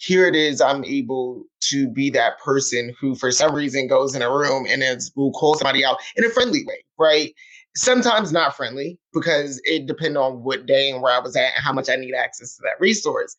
[0.03, 4.23] Here it is i'm able to be that person who for some reason goes in
[4.23, 7.35] a room and is, will call somebody out in a friendly way right
[7.75, 11.65] sometimes not friendly because it depended on what day and where I was at and
[11.65, 13.35] how much I need access to that resource.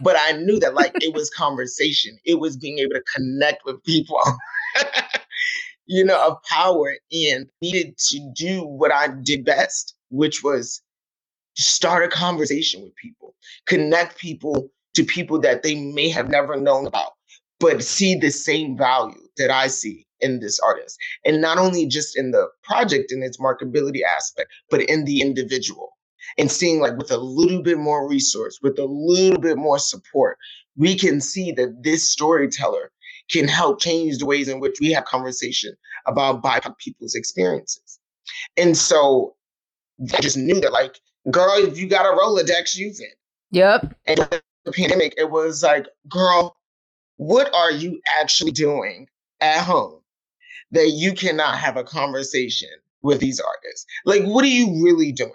[0.00, 2.18] But I knew that like it was conversation.
[2.24, 4.20] It was being able to connect with people,
[5.86, 10.82] you know, of power and needed to do what I did best, which was
[11.54, 13.34] start a conversation with people,
[13.66, 17.12] connect people to people that they may have never known about,
[17.60, 20.98] but see the same value that I see in this artist.
[21.24, 25.92] And not only just in the project and its marketability aspect, but in the individual.
[26.38, 30.38] And seeing like with a little bit more resource, with a little bit more support,
[30.76, 32.90] we can see that this storyteller
[33.30, 35.74] can help change the ways in which we have conversation
[36.06, 37.98] about BIPOC people's experiences.
[38.56, 39.34] And so
[40.14, 40.98] I just knew that, like,
[41.30, 43.14] girl, if you got a Rolodex, use it.
[43.52, 43.94] Yep.
[44.06, 46.56] And the pandemic, it was like, girl,
[47.16, 49.08] what are you actually doing
[49.40, 50.00] at home
[50.72, 52.68] that you cannot have a conversation
[53.02, 53.86] with these artists?
[54.04, 55.32] Like, what are you really doing?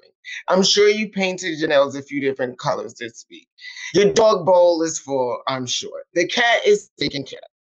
[0.50, 3.48] I'm sure you painted Janelle's a few different colors this week.
[3.94, 6.04] Your dog bowl is full, I'm sure.
[6.13, 7.46] The cat is taken care of.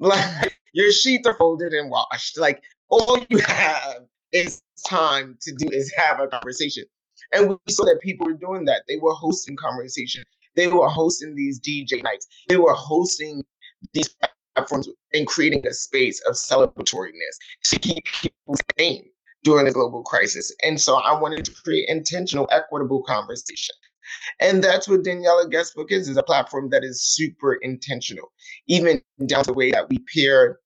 [0.00, 2.38] Like your sheets are folded and washed.
[2.38, 6.84] Like all you have is time to do is have a conversation.
[7.32, 8.82] And we saw that people were doing that.
[8.86, 10.22] They were hosting conversation.
[10.56, 12.26] They were hosting these DJ nights.
[12.48, 13.44] They were hosting
[13.92, 14.14] these
[14.54, 19.08] platforms and creating a space of celebratoriness to keep people sane
[19.44, 20.54] during the global crisis.
[20.64, 23.74] And so I wanted to create intentional, equitable conversation.
[24.40, 28.32] And that's what Daniella Guestbook is, is a platform that is super intentional,
[28.66, 30.58] even down to the way that we pair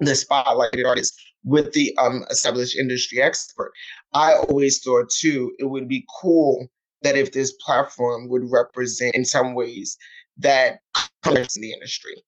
[0.00, 3.72] the spotlighted artists with the um, established industry expert.
[4.14, 6.68] I always thought too, it would be cool
[7.02, 9.96] that if this platform would represent in some ways
[10.38, 10.80] that
[11.22, 12.22] commerce in the industry,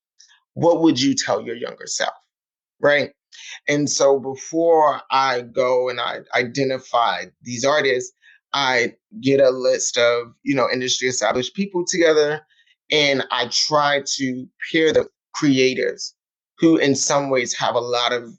[0.54, 2.14] what would you tell your younger self?
[2.80, 3.11] Right.
[3.68, 8.12] And so before I go and I identify these artists,
[8.52, 12.40] I get a list of, you know, industry established people together
[12.90, 16.12] and I try to pair the creatives
[16.59, 18.30] who in some ways have a lot of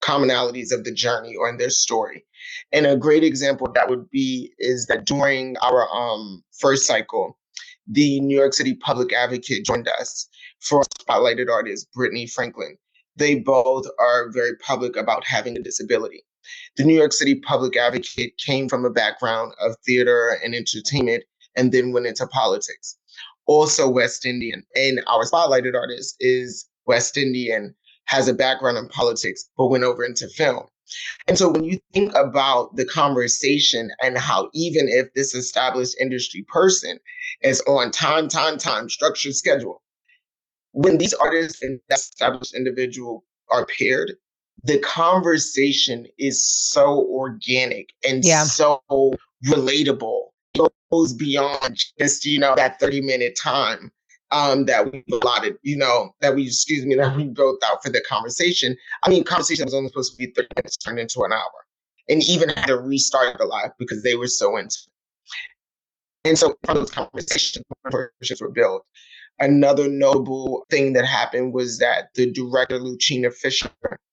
[0.00, 2.24] commonalities of the journey or in their story.
[2.72, 7.38] And a great example that would be is that during our um, first cycle,
[7.86, 10.28] the New York City Public Advocate joined us
[10.60, 12.76] for spotlighted artist Brittany Franklin.
[13.16, 16.22] They both are very public about having a disability.
[16.76, 21.24] The New York City Public Advocate came from a background of theater and entertainment
[21.56, 22.96] and then went into politics.
[23.46, 24.64] Also West Indian.
[24.76, 27.74] And our spotlighted artist is West Indian,
[28.08, 30.66] has a background in politics, but went over into film.
[31.26, 36.44] And so when you think about the conversation and how even if this established industry
[36.48, 36.98] person
[37.42, 39.82] is on time, time, time, structured schedule,
[40.72, 44.14] when these artists and that established individual are paired,
[44.64, 48.44] the conversation is so organic and yeah.
[48.44, 48.82] so
[49.46, 50.28] relatable.
[50.54, 53.92] It goes beyond just, you know, that 30 minute time
[54.30, 57.90] um, that we allotted, you know, that we, excuse me, that we built out for
[57.90, 58.76] the conversation.
[59.04, 61.50] I mean, conversation was only supposed to be 30 minutes, turned into an hour.
[62.10, 66.28] And even had to restart the live because they were so into it.
[66.28, 68.84] And so from those conversations, partnerships were built.
[69.40, 73.70] Another notable thing that happened was that the director, Lucina Fisher,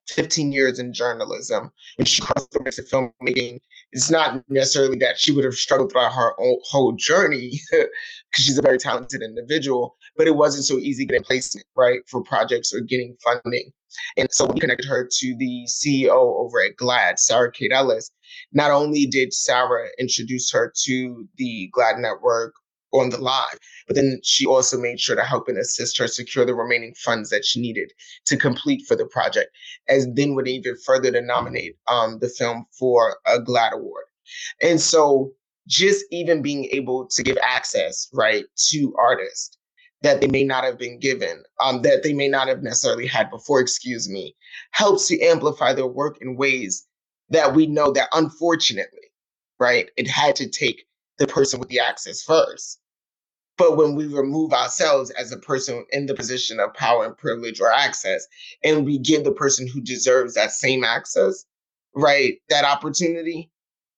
[0.10, 3.60] 15 years in journalism, when she crossed over to filmmaking,
[3.92, 7.90] it's not necessarily that she would have struggled throughout her whole journey because
[8.34, 12.74] she's a very talented individual, but it wasn't so easy getting placement, right, for projects
[12.74, 13.72] or getting funding.
[14.18, 18.12] And so we connected her to the CEO over at GLAAD, Sarah Kate Ellis.
[18.52, 22.54] Not only did Sarah introduce her to the GLAAD network
[23.00, 23.60] on the live.
[23.88, 27.30] But then she also made sure to help and assist her secure the remaining funds
[27.30, 27.92] that she needed
[28.26, 29.52] to complete for the project,
[29.88, 34.06] as then would even further to nominate um, the film for a GLAAD award.
[34.62, 35.32] And so
[35.68, 39.58] just even being able to give access, right, to artists
[40.06, 43.28] that they may not have been given, um, that they may not have necessarily had
[43.32, 44.36] before, excuse me,
[44.70, 46.86] helps to amplify their work in ways
[47.30, 49.12] that we know that unfortunately,
[49.60, 50.86] right, it had to take
[51.18, 52.80] the person with the access first.
[53.58, 57.60] But when we remove ourselves as a person in the position of power and privilege
[57.60, 58.28] or access,
[58.64, 61.46] and we give the person who deserves that same access,
[61.96, 63.50] right, that opportunity,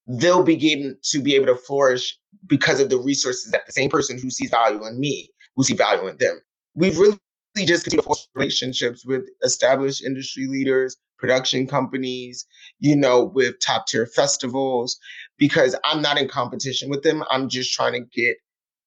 [0.07, 4.17] they'll begin to be able to flourish because of the resources that the same person
[4.17, 5.31] who sees value in me
[5.75, 6.39] value in them.
[6.75, 7.17] We've really
[7.65, 12.45] just continued to force relationships with established industry leaders, production companies,
[12.79, 14.99] you know, with top tier festivals,
[15.37, 17.23] because I'm not in competition with them.
[17.31, 18.37] I'm just trying to get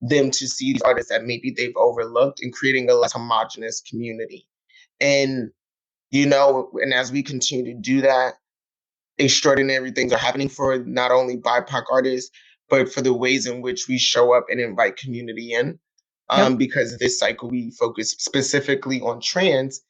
[0.00, 4.46] them to see these artists that maybe they've overlooked and creating a less homogenous community.
[5.00, 5.50] And,
[6.10, 8.34] you know, and as we continue to do that,
[9.18, 12.30] extraordinary things are happening for not only BIPOC artists,
[12.70, 15.78] but for the ways in which we show up and invite community in.
[16.30, 16.58] Um, yep.
[16.58, 19.82] Because this cycle, we focused specifically on trans,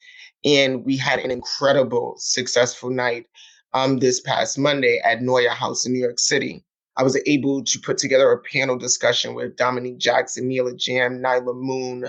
[0.45, 3.27] and we had an incredible, successful night
[3.75, 6.65] um, this past Monday at Noya House in New York City.
[6.97, 11.55] I was able to put together a panel discussion with Dominique Jackson, Mila Jam, Nyla
[11.55, 12.07] Moon,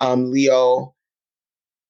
[0.00, 0.94] um, Leo,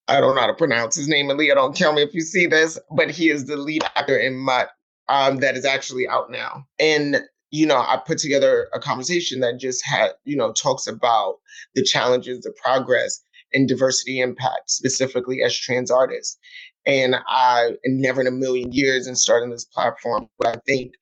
[0.09, 2.20] I don't know how to pronounce his name, and Leah, don't kill me if you
[2.20, 4.70] see this, but he is the lead actor in Mutt
[5.09, 6.66] um, that is actually out now.
[6.78, 7.22] And,
[7.55, 11.36] you know, I put together a conversation that just had, you know, talks about
[11.76, 16.36] the challenges, the progress, and diversity impact, specifically as trans artists.
[16.84, 20.94] And I never in a million years in starting this platform, but I think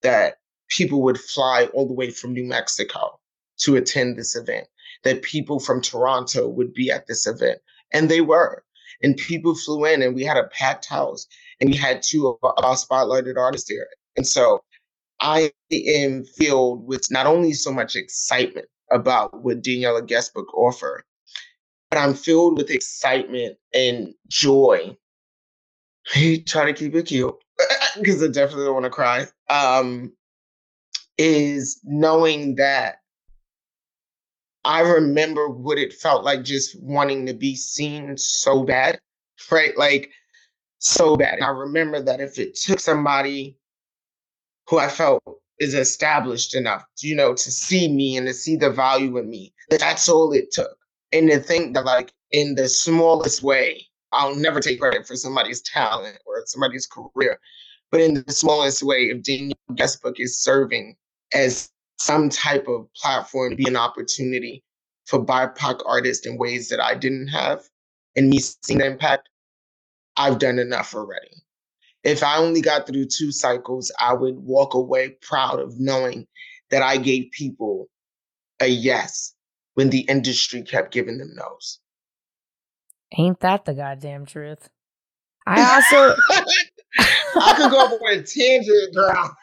[0.00, 0.36] that
[0.70, 3.20] people would fly all the way from New Mexico
[3.58, 4.66] to attend this event,
[5.04, 7.58] that people from Toronto would be at this event.
[7.92, 8.64] And they were.
[9.02, 11.26] And people flew in and we had a packed house
[11.60, 13.88] and we had two of our spotlighted artists there.
[14.16, 14.62] And so
[15.20, 21.04] I am filled with not only so much excitement about what Daniella Guestbook offer,
[21.90, 24.96] but I'm filled with excitement and joy.
[26.46, 27.34] Try to keep it cute
[27.98, 29.26] because I definitely don't want to cry.
[29.50, 30.12] Um,
[31.18, 32.98] is knowing that
[34.64, 39.00] I remember what it felt like just wanting to be seen so bad,
[39.50, 39.76] right?
[39.76, 40.10] Like
[40.78, 41.40] so bad.
[41.40, 43.56] I remember that if it took somebody
[44.68, 45.22] who I felt
[45.58, 49.52] is established enough, you know, to see me and to see the value in me,
[49.70, 50.76] that that's all it took.
[51.12, 55.62] And to think that, like, in the smallest way, I'll never take credit for somebody's
[55.62, 57.38] talent or somebody's career,
[57.90, 60.96] but in the smallest way, if Daniella Guestbook is serving
[61.34, 64.62] as some type of platform, be an opportunity
[65.06, 67.68] for BIPOC artists in ways that I didn't have,
[68.16, 69.28] and me seeing the impact,
[70.16, 71.42] I've done enough already.
[72.08, 76.26] If I only got through two cycles, I would walk away proud of knowing
[76.70, 77.88] that I gave people
[78.60, 79.34] a yes
[79.74, 81.80] when the industry kept giving them no's.
[83.16, 84.68] Ain't that the goddamn truth?
[85.46, 86.16] I also
[86.98, 89.36] I could go on a tangent, girl.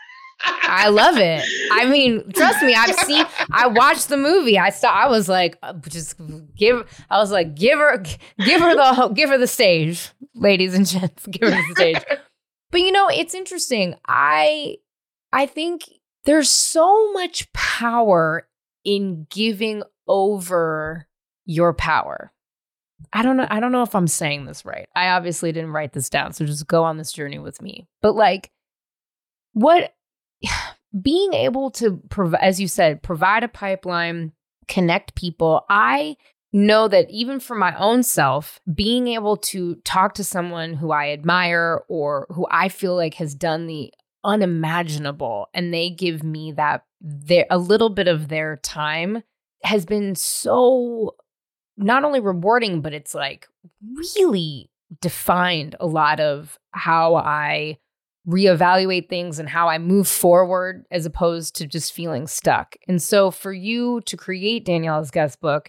[0.43, 1.43] I love it.
[1.71, 3.25] I mean, trust me, I've seen.
[3.51, 4.59] I watched the movie.
[4.59, 4.89] I saw.
[4.89, 6.15] I was like, uh, just
[6.55, 6.85] give.
[7.09, 8.03] I was like, give her,
[8.43, 11.25] give her the, give her the stage, ladies and gents.
[11.27, 12.03] Give her the stage.
[12.75, 13.95] But you know, it's interesting.
[14.05, 14.79] I,
[15.31, 15.83] I think
[16.25, 18.49] there's so much power
[18.83, 21.07] in giving over
[21.45, 22.33] your power.
[23.13, 23.47] I don't know.
[23.49, 24.89] I don't know if I'm saying this right.
[24.93, 27.87] I obviously didn't write this down, so just go on this journey with me.
[28.01, 28.51] But like,
[29.53, 29.93] what
[31.01, 34.33] being able to provide, as you said, provide a pipeline,
[34.67, 35.63] connect people.
[35.69, 36.17] I
[36.55, 41.11] know that even for my own self, being able to talk to someone who I
[41.11, 43.93] admire or who I feel like has done the
[44.23, 49.21] unimaginable and they give me that their a little bit of their time
[49.63, 51.15] has been so
[51.77, 53.47] not only rewarding but it's like
[53.95, 57.77] really defined a lot of how I
[58.27, 62.75] reevaluate things and how I move forward as opposed to just feeling stuck.
[62.87, 65.67] And so for you to create Daniella's Guestbook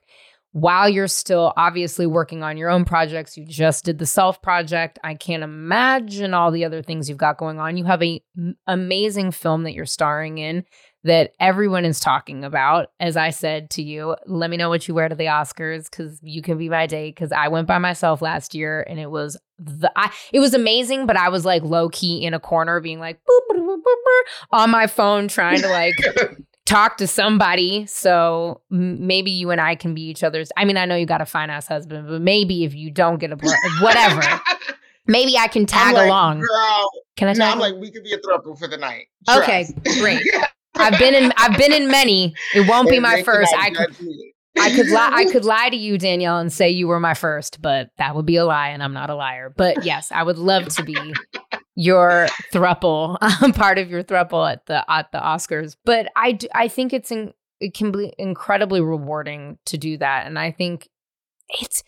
[0.57, 4.98] while you're still obviously working on your own projects, you just did the self project.
[5.04, 7.76] I can't imagine all the other things you've got going on.
[7.76, 8.22] You have a
[8.66, 10.64] amazing film that you're starring in
[11.04, 12.90] that everyone is talking about.
[12.98, 16.20] As I said to you, let me know what you wear to the Oscars because
[16.22, 17.14] you can be my date.
[17.14, 21.04] Because I went by myself last year and it was the I, it was amazing,
[21.04, 24.20] but I was like low key in a corner, being like boop, boop, boop,
[24.52, 25.92] on my phone, trying to like.
[26.67, 30.53] talk to somebody so maybe you and I can be each other's.
[30.57, 33.19] I mean, I know you got a fine ass husband, but maybe if you don't
[33.19, 33.37] get a
[33.81, 34.23] whatever,
[35.07, 36.41] maybe I can tag like, along.
[36.41, 37.33] Girl, can I?
[37.33, 39.07] No, I'm like we could be a throuple for the night.
[39.27, 39.43] Trust.
[39.43, 39.67] Okay,
[40.01, 40.23] great.
[40.75, 42.35] I've been in I've been in many.
[42.55, 43.55] It won't be my first.
[43.57, 43.97] I could
[44.59, 47.62] I could lie I could lie to you, Danielle, and say you were my first,
[47.62, 49.53] but that would be a lie, and I'm not a liar.
[49.55, 50.97] But yes, I would love to be
[51.77, 55.77] your thruple, um, part of your thruple at the at the Oscars.
[55.85, 60.27] But I do, I think it's in, it can be incredibly rewarding to do that,
[60.27, 60.89] and I think
[61.61, 61.85] it's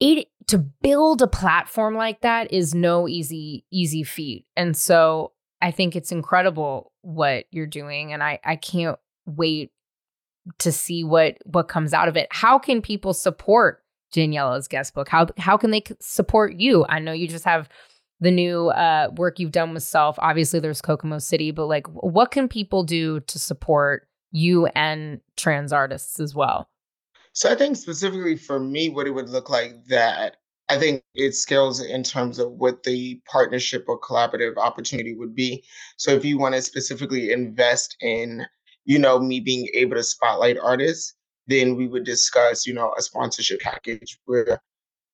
[0.00, 5.70] it to build a platform like that is no easy easy feat, and so I
[5.70, 9.70] think it's incredible what you're doing and I I can't wait
[10.58, 12.28] to see what what comes out of it.
[12.30, 13.82] How can people support
[14.14, 15.08] Daniella's Guestbook?
[15.08, 16.84] How how can they support you?
[16.88, 17.68] I know you just have
[18.20, 20.16] the new uh, work you've done with self.
[20.18, 25.72] Obviously, there's Kokomo City, but like, what can people do to support you and trans
[25.72, 26.68] artists as well?
[27.32, 30.36] So I think specifically for me, what it would look like that
[30.70, 35.64] I think it scales in terms of what the partnership or collaborative opportunity would be.
[35.96, 38.46] So if you want to specifically invest in,
[38.84, 41.14] you know, me being able to spotlight artists,
[41.48, 44.60] then we would discuss, you know, a sponsorship package where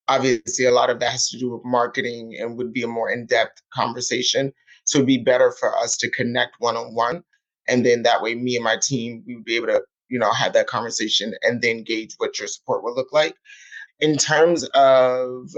[0.08, 3.10] obviously a lot of that has to do with marketing and would be a more
[3.10, 4.52] in-depth conversation.
[4.84, 7.24] So it'd be better for us to connect one-on-one.
[7.68, 10.32] And then that way me and my team, we would be able to, you know,
[10.32, 13.34] have that conversation and then gauge what your support would look like.
[14.00, 15.50] in terms of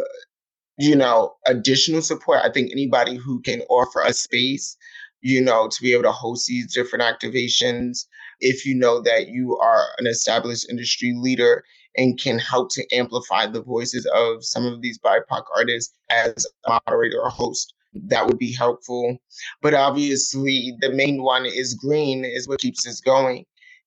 [0.78, 4.76] you know additional support i think anybody who can offer a space
[5.20, 8.06] you know to be able to host these different activations
[8.40, 11.64] if you know that you are an established industry leader
[11.98, 16.80] and can help to amplify the voices of some of these bipoc artists as a
[16.86, 19.18] moderator or host that would be helpful
[19.60, 23.44] but obviously the main one is green is what keeps us going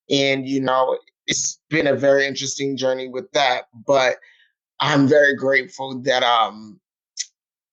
[0.10, 0.98] and you know
[1.28, 4.18] it's been a very interesting journey with that but
[4.82, 6.80] i'm very grateful that um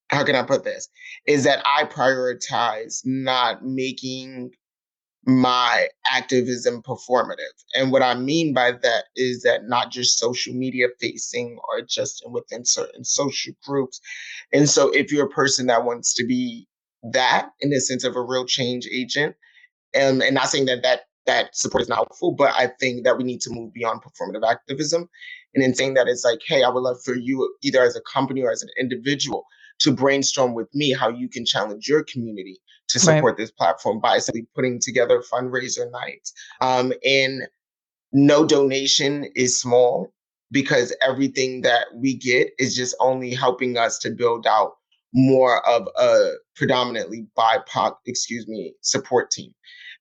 [0.09, 0.89] how can I put this?
[1.27, 4.51] Is that I prioritize not making
[5.29, 7.63] my activism performative.
[7.75, 12.23] And what I mean by that is that not just social media facing or just
[12.29, 13.99] within certain social groups.
[14.53, 16.67] And so if you're a person that wants to be
[17.13, 19.35] that in the sense of a real change agent,
[19.93, 23.17] and, and not saying that that that support is not helpful, but I think that
[23.17, 25.07] we need to move beyond performative activism
[25.53, 28.01] and in saying that it's like, hey, I would love for you either as a
[28.11, 29.45] company or as an individual
[29.79, 32.59] to brainstorm with me how you can challenge your community
[32.89, 33.37] to support right.
[33.37, 36.33] this platform by simply putting together fundraiser nights.
[36.61, 37.43] Um, and
[38.11, 40.11] no donation is small
[40.51, 44.73] because everything that we get is just only helping us to build out
[45.13, 49.53] more of a predominantly BIPOC, excuse me, support team.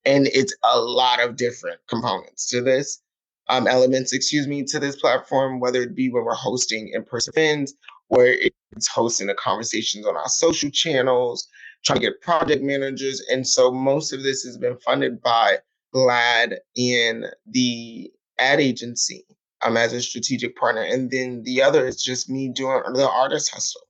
[0.04, 3.02] And it's a lot of different components to this,
[3.48, 7.32] um, elements, excuse me, to this platform, whether it be when we're hosting in person
[7.36, 7.74] events
[8.08, 8.36] where
[8.72, 11.46] it's hosting the conversations on our social channels,
[11.84, 13.22] trying to get project managers.
[13.30, 15.58] And so most of this has been funded by
[15.94, 19.24] GLAAD and the ad agency
[19.62, 20.82] um, as a strategic partner.
[20.82, 23.82] And then the other is just me doing the artist hustle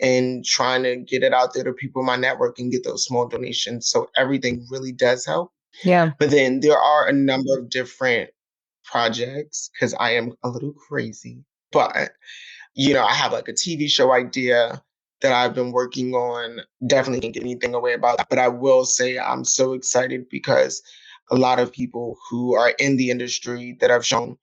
[0.00, 3.04] and trying to get it out there to people in my network and get those
[3.04, 3.88] small donations.
[3.88, 5.52] So everything really does help.
[5.84, 6.12] Yeah.
[6.18, 8.30] But then there are a number of different
[8.84, 12.12] projects because I am a little crazy, but
[12.74, 14.82] you know, I have like a TV show idea
[15.20, 16.60] that I've been working on.
[16.86, 18.28] Definitely can't get anything away about that.
[18.28, 20.82] But I will say I'm so excited because
[21.30, 24.36] a lot of people who are in the industry that I've shown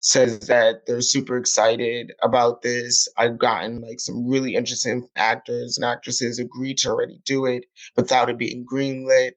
[0.00, 3.08] says that they're super excited about this.
[3.16, 7.64] I've gotten like some really interesting actors and actresses agree to already do it
[7.96, 9.32] without it being greenlit.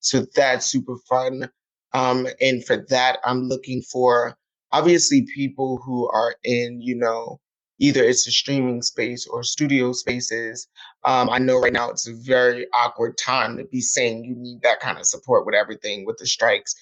[0.00, 1.48] So that's super fun.
[1.94, 4.36] Um, and for that, I'm looking for
[4.72, 7.40] obviously people who are in, you know,
[7.82, 10.68] either it's a streaming space or studio spaces.
[11.02, 14.62] Um, I know right now it's a very awkward time to be saying you need
[14.62, 16.76] that kind of support with everything with the strikes.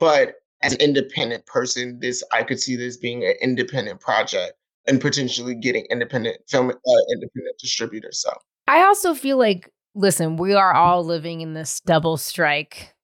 [0.00, 4.54] But as an independent person, this I could see this being an independent project
[4.86, 8.22] and potentially getting independent film, uh, independent distributors.
[8.22, 8.32] So
[8.66, 12.94] I also feel like, listen, we are all living in this double strike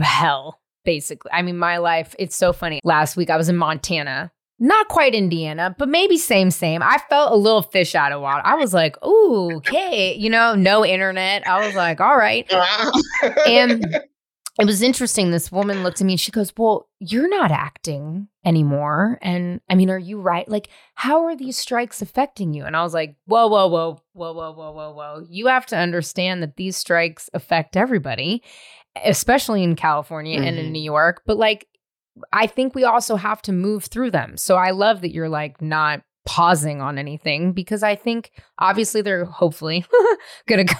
[0.00, 1.30] hell basically.
[1.34, 2.80] I mean, my life, it's so funny.
[2.82, 6.82] Last week I was in Montana not quite Indiana, but maybe same, same.
[6.82, 8.42] I felt a little fish out of water.
[8.44, 11.46] I was like, ooh, okay, you know, no internet.
[11.48, 12.50] I was like, all right.
[13.46, 13.84] and
[14.60, 15.30] it was interesting.
[15.30, 19.18] This woman looked at me and she goes, Well, you're not acting anymore.
[19.22, 20.46] And I mean, are you right?
[20.46, 22.64] Like, how are these strikes affecting you?
[22.64, 25.26] And I was like, Whoa, whoa, whoa, whoa, whoa, whoa, whoa, whoa.
[25.30, 28.42] You have to understand that these strikes affect everybody,
[29.02, 30.48] especially in California mm-hmm.
[30.48, 30.72] and in mm-hmm.
[30.72, 31.22] New York.
[31.24, 31.66] But like,
[32.32, 34.36] I think we also have to move through them.
[34.36, 39.24] So I love that you're like not pausing on anything because I think obviously they're
[39.24, 39.84] hopefully
[40.46, 40.76] going to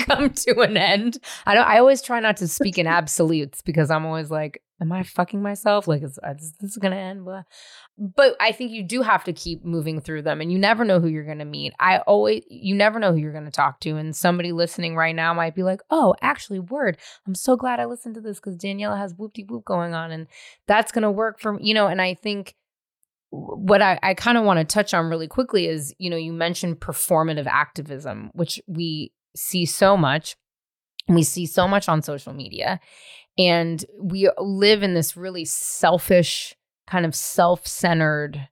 [0.00, 1.18] come to an end.
[1.46, 4.92] I don't I always try not to speak in absolutes because I'm always like am
[4.92, 5.88] I fucking myself?
[5.88, 7.24] Like is, is this going to end?
[7.24, 7.42] Blah.
[7.98, 11.00] But I think you do have to keep moving through them and you never know
[11.00, 11.72] who you're going to meet.
[11.80, 15.14] I always you never know who you're going to talk to and somebody listening right
[15.14, 16.98] now might be like, "Oh, actually word.
[17.26, 20.10] I'm so glad I listened to this cuz Daniella has whoop de whoop going on
[20.10, 20.26] and
[20.66, 22.54] that's going to work for you know, and I think
[23.30, 26.32] what I, I kind of want to touch on really quickly is, you know, you
[26.32, 30.36] mentioned performative activism, which we see so much.
[31.08, 32.80] We see so much on social media.
[33.38, 36.54] And we live in this really selfish,
[36.86, 38.48] kind of self centered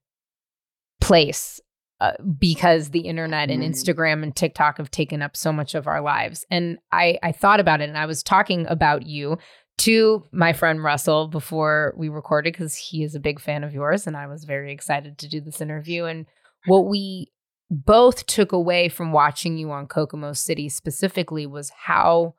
[1.01, 1.61] place
[2.01, 3.68] uh, because the internet and mm.
[3.68, 6.45] Instagram and TikTok have taken up so much of our lives.
[6.51, 9.39] And I, I thought about it and I was talking about you
[9.78, 14.07] to my friend Russell before we recorded because he is a big fan of yours.
[14.07, 16.05] And I was very excited to do this interview.
[16.05, 16.26] And
[16.66, 17.32] what we
[17.70, 22.35] both took away from watching you on Kokomo City specifically was how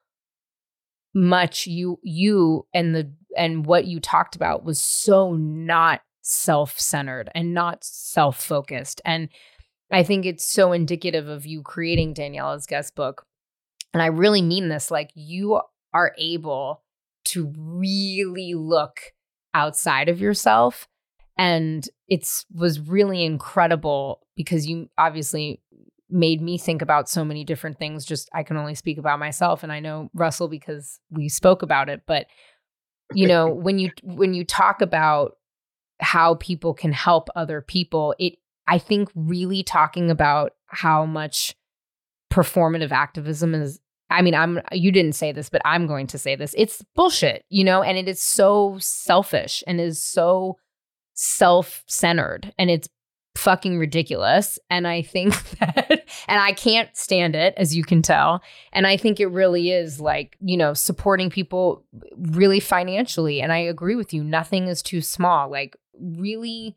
[1.13, 7.53] much you you and the and what you talked about was so not self-centered and
[7.53, 9.01] not self-focused.
[9.05, 9.29] And
[9.91, 13.25] I think it's so indicative of you creating Daniella's guest book.
[13.93, 15.61] And I really mean this like you
[15.93, 16.83] are able
[17.25, 18.99] to really look
[19.53, 20.87] outside of yourself.
[21.37, 25.61] And it's was really incredible because you obviously
[26.09, 28.05] made me think about so many different things.
[28.05, 31.89] Just I can only speak about myself and I know Russell because we spoke about
[31.89, 32.27] it, but
[33.13, 35.37] you know, when you when you talk about
[35.99, 38.37] how people can help other people, it
[38.67, 41.55] I think really talking about how much
[42.31, 43.79] performative activism is
[44.09, 46.53] I mean, I'm you didn't say this, but I'm going to say this.
[46.57, 50.57] It's bullshit, you know, and it is so selfish and is so
[51.13, 52.89] self-centered and it's
[53.35, 54.57] fucking ridiculous.
[54.69, 58.41] And I think that, and I can't stand it, as you can tell.
[58.73, 61.83] And I think it really is like, you know, supporting people
[62.17, 63.41] really financially.
[63.41, 64.23] And I agree with you.
[64.23, 65.49] Nothing is too small.
[65.49, 66.75] Like, really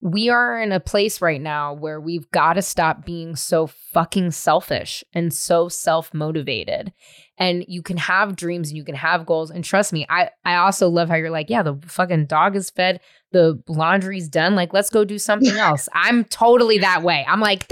[0.00, 4.30] we are in a place right now where we've got to stop being so fucking
[4.30, 6.92] selfish and so self-motivated.
[7.38, 9.50] And you can have dreams and you can have goals.
[9.50, 12.70] And trust me, I I also love how you're like, yeah, the fucking dog is
[12.70, 13.00] fed,
[13.32, 14.54] the laundry's done.
[14.54, 15.88] Like, let's go do something else.
[15.92, 17.24] I'm totally that way.
[17.26, 17.66] I'm like,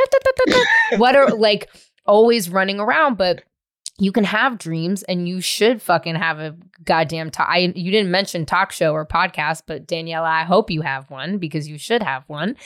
[0.97, 1.68] what are like
[2.07, 3.43] always running around, but
[3.99, 7.49] you can have dreams and you should fucking have a goddamn talk.
[7.49, 11.38] I, you didn't mention talk show or podcast, but Daniella, I hope you have one
[11.38, 12.57] because you should have one.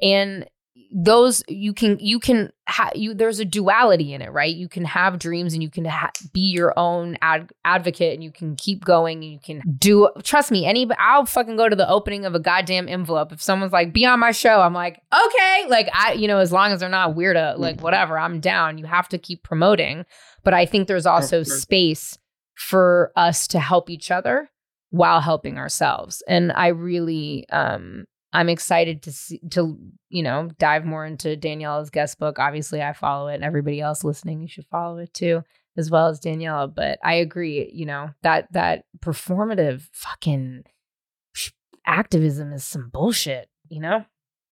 [0.00, 0.48] And
[0.92, 4.54] those you can you can ha- you there's a duality in it right?
[4.54, 8.32] You can have dreams and you can ha- be your own ad- advocate and you
[8.32, 11.88] can keep going and you can do trust me any I'll fucking go to the
[11.88, 13.32] opening of a goddamn envelope.
[13.32, 15.66] If someone's like be on my show I'm like okay.
[15.68, 18.78] Like I you know as long as they're not weirdo like whatever I'm down.
[18.78, 20.04] You have to keep promoting.
[20.42, 22.18] But I think there's also space
[22.54, 24.50] for us to help each other
[24.90, 26.22] while helping ourselves.
[26.28, 29.76] And I really um I'm excited to see to
[30.08, 32.38] you know dive more into Daniella's guest book.
[32.38, 35.42] Obviously, I follow it, and everybody else listening, you should follow it too,
[35.76, 36.68] as well as Daniella.
[36.68, 40.64] But I agree, you know that that performative fucking
[41.86, 44.04] activism is some bullshit, you know.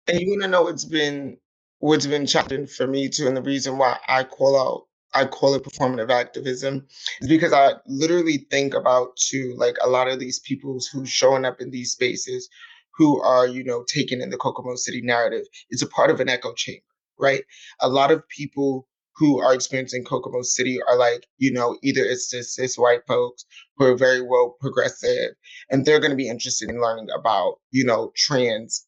[0.08, 1.36] And you want to know what's been
[1.78, 5.54] what's been challenging for me too, and the reason why I call out I call
[5.54, 6.86] it performative activism
[7.20, 11.44] is because I literally think about too like a lot of these people who's showing
[11.44, 12.48] up in these spaces
[12.96, 15.44] who are, you know, taken in the Kokomo City narrative.
[15.70, 16.82] It's a part of an echo chamber,
[17.18, 17.42] right?
[17.80, 22.30] A lot of people who are experiencing Kokomo City are like, you know, either it's
[22.30, 23.44] just cis white folks
[23.76, 25.30] who are very well progressive,
[25.70, 28.86] and they're going to be interested in learning about, you know, trans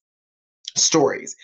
[0.76, 1.34] stories.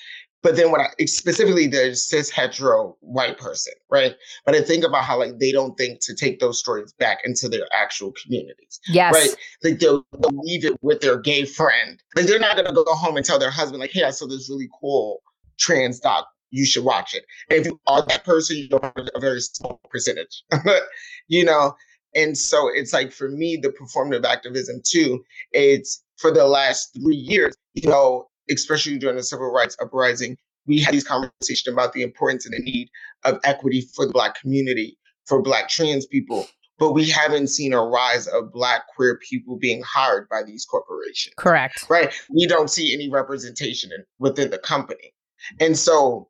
[0.45, 4.15] But then when I specifically the cis hetero white person, right?
[4.45, 7.49] But I think about how like they don't think to take those stories back into
[7.49, 8.79] their actual communities.
[8.87, 9.15] Yes.
[9.15, 9.35] Right.
[9.65, 11.99] Like they'll, they'll leave it with their gay friend.
[12.15, 14.51] Like they're not gonna go home and tell their husband, like, hey, I saw this
[14.51, 15.23] really cool
[15.59, 16.29] trans doc.
[16.51, 17.25] You should watch it.
[17.49, 20.45] And if you are that person, you don't have a very small percentage.
[21.29, 21.75] you know?
[22.15, 27.17] And so it's like for me, the performative activism too, it's for the last three
[27.17, 30.37] years, you know, especially during the civil rights uprising,
[30.67, 32.89] we had these conversations about the importance and the need
[33.25, 36.47] of equity for the Black community, for Black trans people.
[36.79, 41.35] But we haven't seen a rise of Black queer people being hired by these corporations.
[41.39, 41.87] Correct.
[41.89, 42.13] Right.
[42.31, 45.15] We don't see any representation in, within the company.
[45.61, 46.29] And so,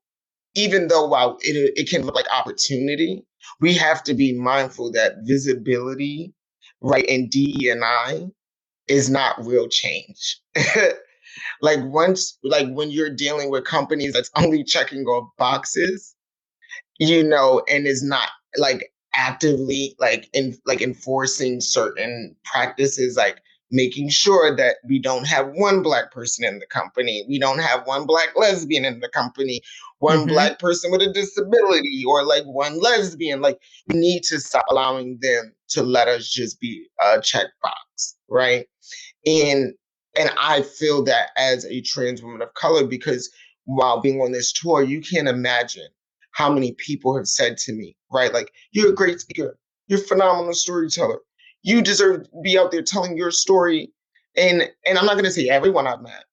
[0.54, 3.24] even though while it, it can look like opportunity,
[3.60, 6.34] we have to be mindful that visibility,
[6.80, 8.26] right, and DE and I
[8.86, 10.40] is not real change.
[11.60, 16.14] like once like when you're dealing with companies that's only checking off boxes
[16.98, 24.08] you know and is not like actively like in like enforcing certain practices like making
[24.08, 28.06] sure that we don't have one black person in the company we don't have one
[28.06, 29.60] black lesbian in the company
[29.98, 30.28] one mm-hmm.
[30.28, 33.58] black person with a disability or like one lesbian like
[33.88, 38.66] we need to stop allowing them to let us just be a checkbox right
[39.26, 39.74] and
[40.16, 43.30] and I feel that as a trans woman of color, because
[43.64, 45.88] while being on this tour, you can't imagine
[46.32, 48.32] how many people have said to me, right?
[48.32, 49.56] Like, you're a great speaker,
[49.86, 51.18] you're a phenomenal storyteller.
[51.62, 53.90] You deserve to be out there telling your story.
[54.36, 56.24] And and I'm not gonna say everyone I've met,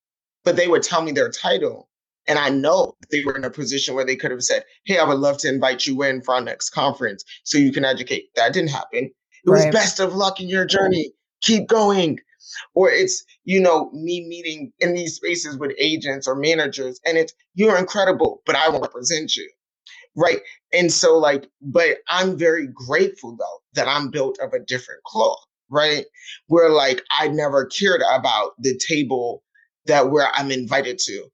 [0.43, 1.87] but they would tell me their title.
[2.27, 5.03] And I know they were in a position where they could have said, Hey, I
[5.03, 8.29] would love to invite you in for our next conference so you can educate.
[8.35, 9.05] That didn't happen.
[9.05, 9.65] It right.
[9.67, 11.11] was best of luck in your journey.
[11.41, 12.19] Keep going
[12.73, 17.33] or it's you know me meeting in these spaces with agents or managers and it's
[17.55, 19.49] you're incredible but i won't represent you.
[20.15, 20.41] Right?
[20.73, 25.45] And so like but i'm very grateful though that i'm built of a different cloth
[25.71, 26.05] right?
[26.47, 29.43] Where like i never cared about the table
[29.85, 31.25] that where i'm invited to.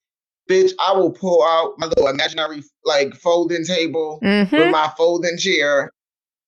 [0.49, 4.55] Bitch i will pull out my little imaginary like folding table mm-hmm.
[4.55, 5.91] with my folding chair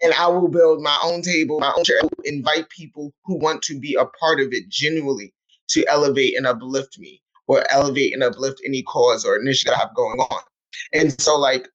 [0.02, 3.80] and I will build my own table, my own chair, invite people who want to
[3.80, 5.34] be a part of it genuinely
[5.70, 7.22] to elevate and uplift me.
[7.48, 10.42] or elevate and uplift any cause or initiative I have going on.
[10.94, 11.68] And so, like,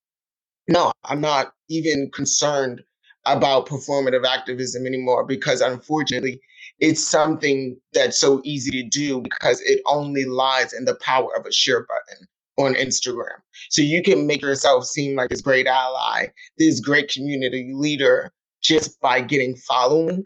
[0.68, 2.82] no, I'm not even concerned
[3.26, 6.40] about performative activism anymore because unfortunately,
[6.78, 11.46] it's something that's so easy to do because it only lies in the power of
[11.46, 13.36] a share button on Instagram.
[13.70, 16.26] So you can make yourself seem like this great ally,
[16.58, 18.32] this great community leader
[18.62, 20.24] just by getting following,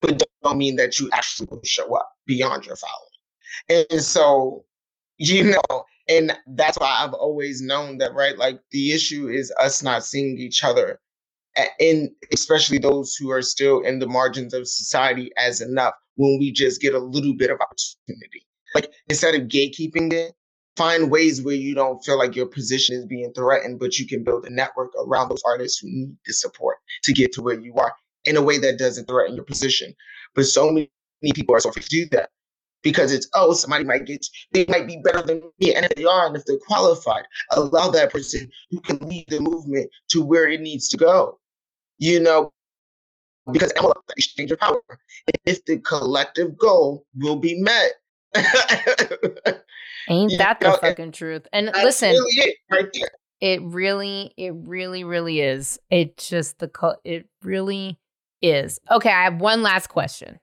[0.00, 3.86] but don't mean that you actually will show up beyond your following.
[3.90, 4.64] And so,
[5.18, 8.36] you know, and that's why I've always known that, right?
[8.36, 11.00] Like the issue is us not seeing each other
[11.80, 16.52] and especially those who are still in the margins of society as enough when we
[16.52, 18.46] just get a little bit of opportunity.
[18.74, 20.32] Like instead of gatekeeping it,
[20.76, 24.24] find ways where you don't feel like your position is being threatened, but you can
[24.24, 27.74] build a network around those artists who need the support to get to where you
[27.74, 27.94] are
[28.24, 29.94] in a way that doesn't threaten your position.
[30.34, 30.88] But so many
[31.34, 32.30] people are so afraid to do that
[32.82, 36.04] because it's oh somebody might get they might be better than me and if they
[36.04, 40.48] are and if they're qualified allow that person who can lead the movement to where
[40.48, 41.38] it needs to go
[41.98, 42.52] you know
[43.52, 43.72] because
[44.16, 44.80] exchange of power
[45.44, 47.92] if the collective goal will be met
[50.08, 51.46] Ain't that the know, fucking truth?
[51.52, 52.88] And listen, really it, right
[53.42, 55.78] it really, it really, really is.
[55.90, 56.70] It just the
[57.04, 57.98] it really
[58.40, 58.78] is.
[58.88, 60.38] Okay, I have one last question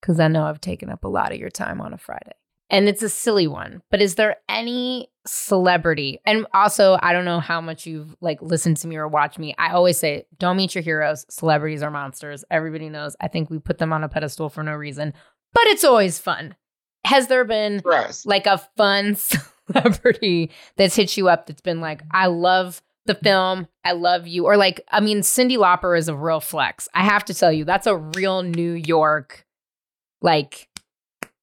[0.00, 2.32] because I know I've taken up a lot of your time on a Friday,
[2.70, 3.82] and it's a silly one.
[3.90, 6.20] But is there any celebrity?
[6.24, 9.54] And also, I don't know how much you've like listened to me or watched me.
[9.58, 11.26] I always say, don't meet your heroes.
[11.28, 12.46] Celebrities are monsters.
[12.50, 13.14] Everybody knows.
[13.20, 15.12] I think we put them on a pedestal for no reason,
[15.52, 16.56] but it's always fun
[17.04, 18.24] has there been yes.
[18.26, 19.16] like a fun
[19.66, 24.46] celebrity that's hit you up that's been like, I love the film, I love you,
[24.46, 26.88] or like, I mean, Cyndi Lauper is a real flex.
[26.94, 29.44] I have to tell you, that's a real New York
[30.20, 30.68] like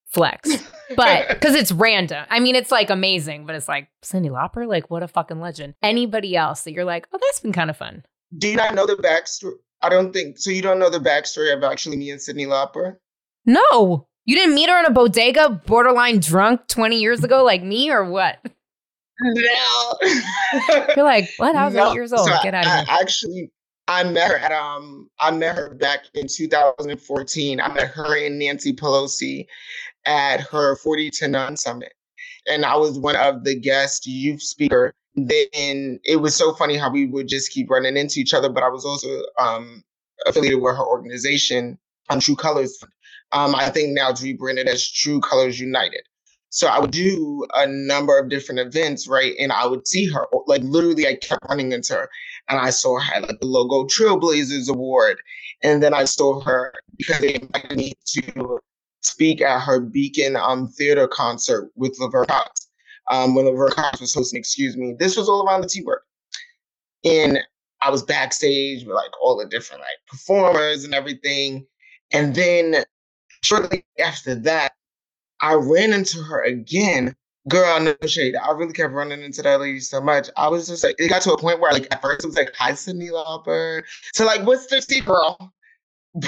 [0.07, 0.49] flex.
[0.95, 2.26] But because it's random.
[2.32, 5.76] I mean, it's like amazing, but it's like Cyndi Lauper, like what a fucking legend.
[5.84, 8.03] Anybody else that you're like, oh, that's been kind of fun.
[8.36, 9.51] Do you not know the backstory?
[9.84, 10.49] I don't think so.
[10.49, 12.97] You don't know the backstory of actually me and Cyndi Lauper?
[13.45, 14.07] No.
[14.30, 18.06] You didn't meet her in a bodega, borderline drunk 20 years ago, like me, or
[18.06, 18.38] what?
[19.22, 19.96] No.
[20.96, 21.56] You're like, what?
[21.56, 21.90] I was no.
[21.90, 22.28] eight years old.
[22.28, 22.86] So Get out of here.
[23.02, 23.52] actually,
[23.88, 27.60] I met her at um I met her back in 2014.
[27.60, 29.48] I met her and Nancy Pelosi
[30.06, 31.94] at her 40 to none summit.
[32.48, 34.94] And I was one of the guest youth speaker.
[35.16, 38.50] Then it was so funny how we would just keep running into each other.
[38.50, 39.84] But I was also um
[40.28, 41.80] affiliated with her organization
[42.12, 42.78] on True Colors
[43.32, 46.02] um, I think now to rebranded as True Colors United.
[46.52, 49.36] So I would do a number of different events, right?
[49.40, 52.10] And I would see her, like literally, I kept running into her,
[52.48, 55.18] and I saw her like the Logo Trailblazers Award,
[55.62, 58.60] and then I saw her because they invited me to
[59.02, 62.68] speak at her Beacon um theater concert with Laverne Cox.
[63.12, 66.02] Um, when Laverne Cox was hosting, excuse me, this was all around the T word,
[67.06, 67.40] and
[67.82, 71.68] I was backstage with like all the different like performers and everything,
[72.12, 72.84] and then
[73.44, 74.74] shortly after that,
[75.42, 77.16] I ran into her again.
[77.48, 78.36] Girl, no shade.
[78.36, 80.30] I really kept running into that lady so much.
[80.38, 82.36] I was just like, it got to a point where, like, at first it was
[82.36, 83.84] like, "Hi, Cyndi Lauper."
[84.14, 85.38] So, like, what's the tea, girl?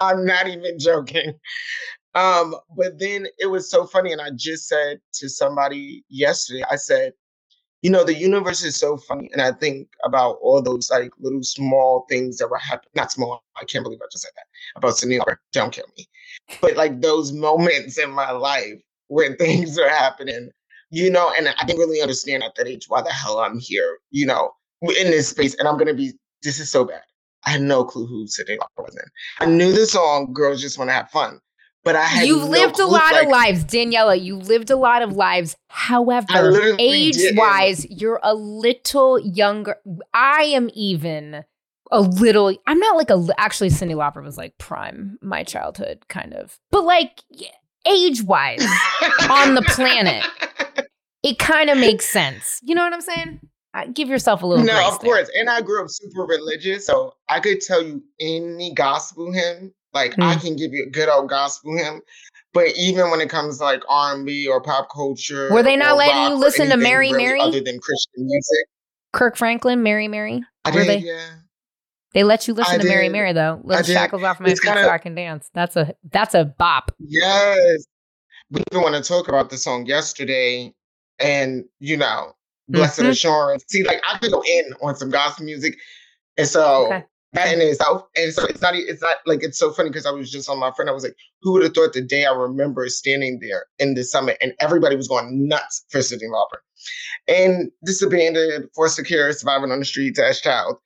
[0.00, 1.34] I'm not even joking.
[2.14, 6.76] Um, but then it was so funny, and I just said to somebody yesterday, I
[6.76, 7.12] said,
[7.82, 9.30] you know, the universe is so funny.
[9.32, 12.90] And I think about all those like little small things that were happening.
[12.94, 15.22] Not small, I can't believe I just said that about Sunil.
[15.52, 16.06] Don't kill me.
[16.60, 20.50] But like those moments in my life when things are happening,
[20.90, 23.98] you know, and I didn't really understand at that age why the hell I'm here,
[24.10, 24.50] you know,
[24.82, 25.54] in this space.
[25.54, 26.12] And I'm going to be,
[26.42, 27.02] this is so bad.
[27.46, 29.10] I had no clue who Lauper was in.
[29.40, 31.40] I knew the song "Girls Just Want to Have Fun,"
[31.88, 34.14] but I had you've no lived a lot like, of lives, Daniella.
[34.14, 35.56] You lived a lot of lives.
[35.68, 39.76] However, age wise, you're a little younger.
[40.12, 41.46] I am even
[41.90, 42.54] a little.
[42.66, 43.26] I'm not like a.
[43.38, 46.58] Actually, Cyndi Lauper was like prime my childhood, kind of.
[46.70, 47.22] But like
[47.86, 48.60] age wise,
[49.30, 50.26] on the planet,
[51.22, 52.60] it kind of makes sense.
[52.62, 53.40] You know what I'm saying?
[53.94, 54.62] give yourself a little.
[54.62, 55.30] No, of course.
[55.38, 60.12] And I grew up super religious, so I could tell you any gospel hymn like
[60.12, 60.22] mm.
[60.22, 62.00] I can give you a good old gospel hymn,
[62.52, 65.76] but even when it comes to like R and B or pop culture, were they
[65.76, 68.66] not letting you listen to Mary really Mary other than Christian music?
[69.12, 70.42] Kirk Franklin, Mary Mary.
[70.64, 70.98] I did, they?
[70.98, 71.30] yeah.
[72.14, 72.88] They let you listen I to did.
[72.88, 73.60] Mary Mary though.
[73.64, 75.50] Lift shackles off my feet kinda, so I can dance.
[75.54, 76.94] That's a that's a bop.
[76.98, 77.86] Yes.
[78.50, 80.72] We even want to talk about the song yesterday,
[81.18, 82.32] and you know,
[82.68, 83.10] Blessed mm-hmm.
[83.10, 83.64] Assurance.
[83.68, 85.76] See, like I could go in on some gospel music,
[86.36, 87.04] and so okay.
[87.34, 88.74] That in itself, and so it's not.
[88.74, 90.88] It's not like it's so funny because I was just on my friend.
[90.88, 94.02] I was like, "Who would have thought the day I remember standing there in the
[94.02, 96.60] summit and everybody was going nuts for Cyndi Lauper,
[97.28, 100.78] and this abandoned, foster care, surviving on the streets as child.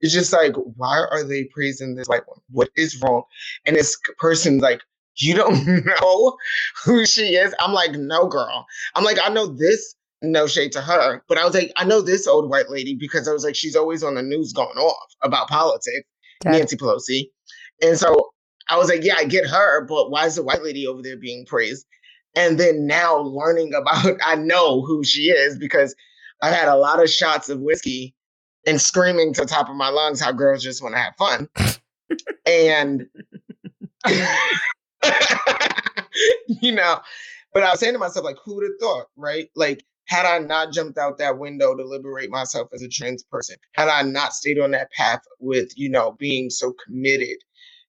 [0.00, 2.42] It's just like, why are they praising this white woman?
[2.50, 3.24] What is wrong?
[3.66, 4.80] And this person's like,
[5.16, 6.36] you don't know
[6.84, 7.54] who she is.
[7.60, 8.66] I'm like, no, girl.
[8.94, 12.00] I'm like, I know this no shade to her, but I was like, I know
[12.00, 15.14] this old white lady because I was like, she's always on the news going off
[15.22, 16.06] about politics,
[16.40, 16.52] Dad.
[16.52, 17.30] Nancy Pelosi.
[17.82, 18.30] And so
[18.68, 21.16] I was like, yeah, I get her, but why is the white lady over there
[21.16, 21.86] being praised?
[22.36, 25.94] And then now learning about, I know who she is because
[26.42, 28.14] I had a lot of shots of whiskey
[28.66, 31.48] and screaming to the top of my lungs how girls just want to have fun.
[32.46, 33.06] and,
[36.60, 37.00] you know,
[37.52, 39.48] but I was saying to myself, like, who would have thought, right?
[39.56, 43.54] Like, had I not jumped out that window to liberate myself as a trans person,
[43.74, 47.36] had I not stayed on that path with, you know, being so committed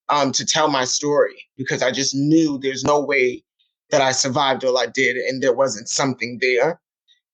[0.09, 3.43] um, to tell my story, because I just knew there's no way
[3.89, 6.79] that I survived all I did and there wasn't something there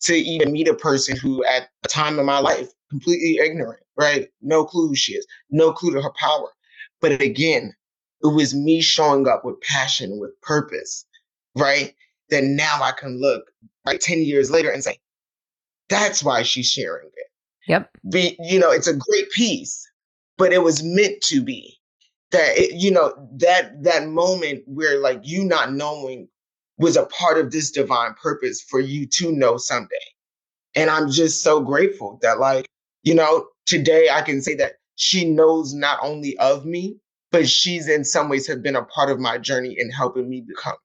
[0.04, 4.30] to even meet a person who at a time in my life completely ignorant, right?
[4.42, 6.48] No clue who she is, no clue to her power.
[7.02, 7.74] But again,
[8.24, 11.06] it was me showing up with passion, with purpose,
[11.58, 11.94] right?
[12.30, 13.46] That now I can look
[13.86, 15.00] like 10 years later and say,
[15.90, 17.28] that's why she's sharing it.
[17.68, 17.90] Yep.
[18.12, 19.90] Be, you know, it's a great piece,
[20.38, 21.74] but it was meant to be.
[22.32, 26.28] That it, you know, that that moment where like you not knowing
[26.78, 29.96] was a part of this divine purpose for you to know someday.
[30.76, 32.68] And I'm just so grateful that like,
[33.04, 36.98] you know, today I can say that she knows not only of me,
[37.32, 40.42] but she's in some ways have been a part of my journey in helping me
[40.42, 40.76] become.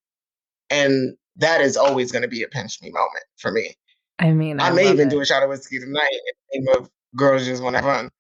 [0.71, 3.75] And that is always going to be a pinch me moment for me.
[4.19, 5.11] I mean, I, I may even it.
[5.11, 6.13] do a shot of whiskey tonight
[6.53, 8.11] in the name of girls just want to have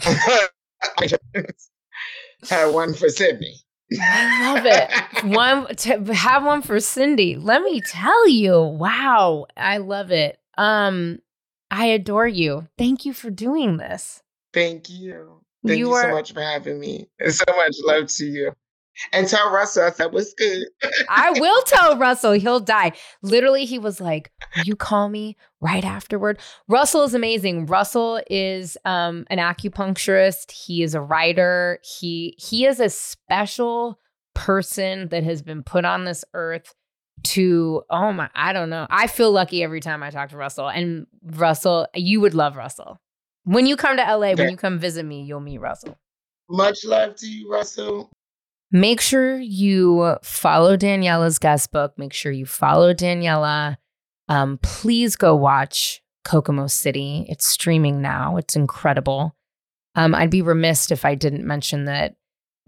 [0.00, 0.28] fun.
[2.48, 3.54] had one for Cyndi.
[4.00, 5.36] I love it.
[5.36, 7.36] one to have one for Cyndi.
[7.40, 8.60] Let me tell you.
[8.60, 10.38] Wow, I love it.
[10.56, 11.18] Um,
[11.70, 12.68] I adore you.
[12.78, 14.22] Thank you for doing this.
[14.52, 15.40] Thank you.
[15.64, 17.08] Thank you, you are, so much for having me.
[17.20, 18.52] And so much love to you.
[19.12, 20.66] And tell Russell I said, what's good?
[21.08, 22.32] I will tell Russell.
[22.32, 22.92] He'll die.
[23.22, 24.30] Literally, he was like,
[24.64, 26.38] you call me right afterward.
[26.68, 27.66] Russell is amazing.
[27.66, 30.50] Russell is um, an acupuncturist.
[30.50, 31.78] He is a writer.
[31.82, 33.98] He he is a special
[34.34, 36.74] person that has been put on this earth
[37.22, 38.86] to oh my I don't know.
[38.90, 40.68] I feel lucky every time I talk to Russell.
[40.68, 42.98] And Russell, you would love Russell.
[43.44, 45.98] When you come to LA, when you come visit me, you'll meet Russell.
[46.48, 48.10] Much love to you, Russell.
[48.72, 51.92] Make sure you follow Daniella's guest book.
[51.98, 53.78] Make sure you follow Daniella.
[54.28, 57.26] Um, please go watch Kokomo City.
[57.28, 58.38] It's streaming now.
[58.38, 59.36] It's incredible.
[59.94, 62.14] Um, I'd be remiss if I didn't mention that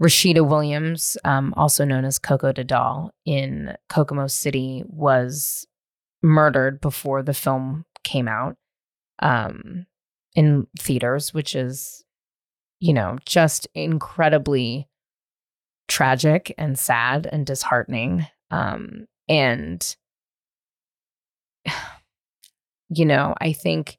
[0.02, 5.66] Rashida Williams, um, also known as Koko Da Doll in Kokomo City, was
[6.22, 8.56] murdered before the film came out
[9.20, 9.86] um,
[10.34, 12.04] in theaters, which is,
[12.80, 14.88] you know, just incredibly
[15.88, 18.26] tragic and sad and disheartening.
[18.50, 19.96] Um, and,
[22.88, 23.98] you know, I think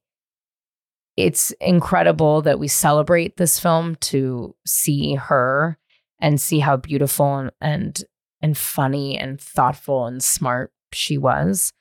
[1.17, 5.77] it's incredible that we celebrate this film to see her
[6.19, 8.03] and see how beautiful and and,
[8.41, 11.71] and funny and thoughtful and smart she was.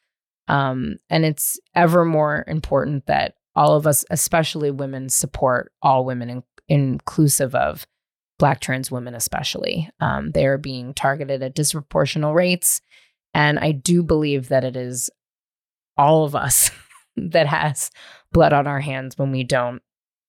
[0.49, 6.31] Um, and it's ever more important that all of us, especially women, support all women,
[6.31, 7.87] in, inclusive of
[8.45, 9.89] Black trans women, especially.
[10.01, 12.83] Um, they are being targeted at disproportional rates.
[13.33, 15.09] And I do believe that it is
[15.97, 16.71] all of us
[17.17, 17.91] that has
[18.33, 19.81] blood on our hands when we don't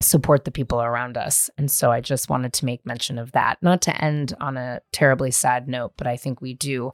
[0.01, 1.49] support the people around us.
[1.57, 4.80] And so I just wanted to make mention of that, not to end on a
[4.93, 6.93] terribly sad note, but I think we do.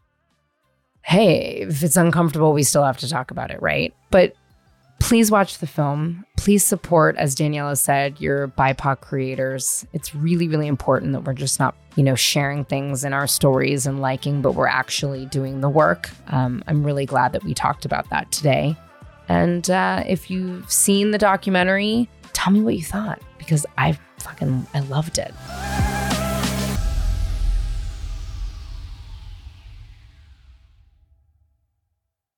[1.03, 3.93] Hey, if it's uncomfortable, we still have to talk about it, right?
[4.09, 4.33] But
[5.01, 6.25] please watch the film.
[6.37, 9.85] Please support, as Daniella said, your BIPOC creators.
[9.93, 13.85] It's really, really important that we're just not, you know, sharing things in our stories
[13.85, 16.09] and liking, but we're actually doing the work.
[16.27, 18.77] Um, I'm really glad that we talked about that today.
[19.27, 24.67] And uh, if you've seen the documentary, tell me what you thought because I fucking
[24.73, 26.20] I loved it.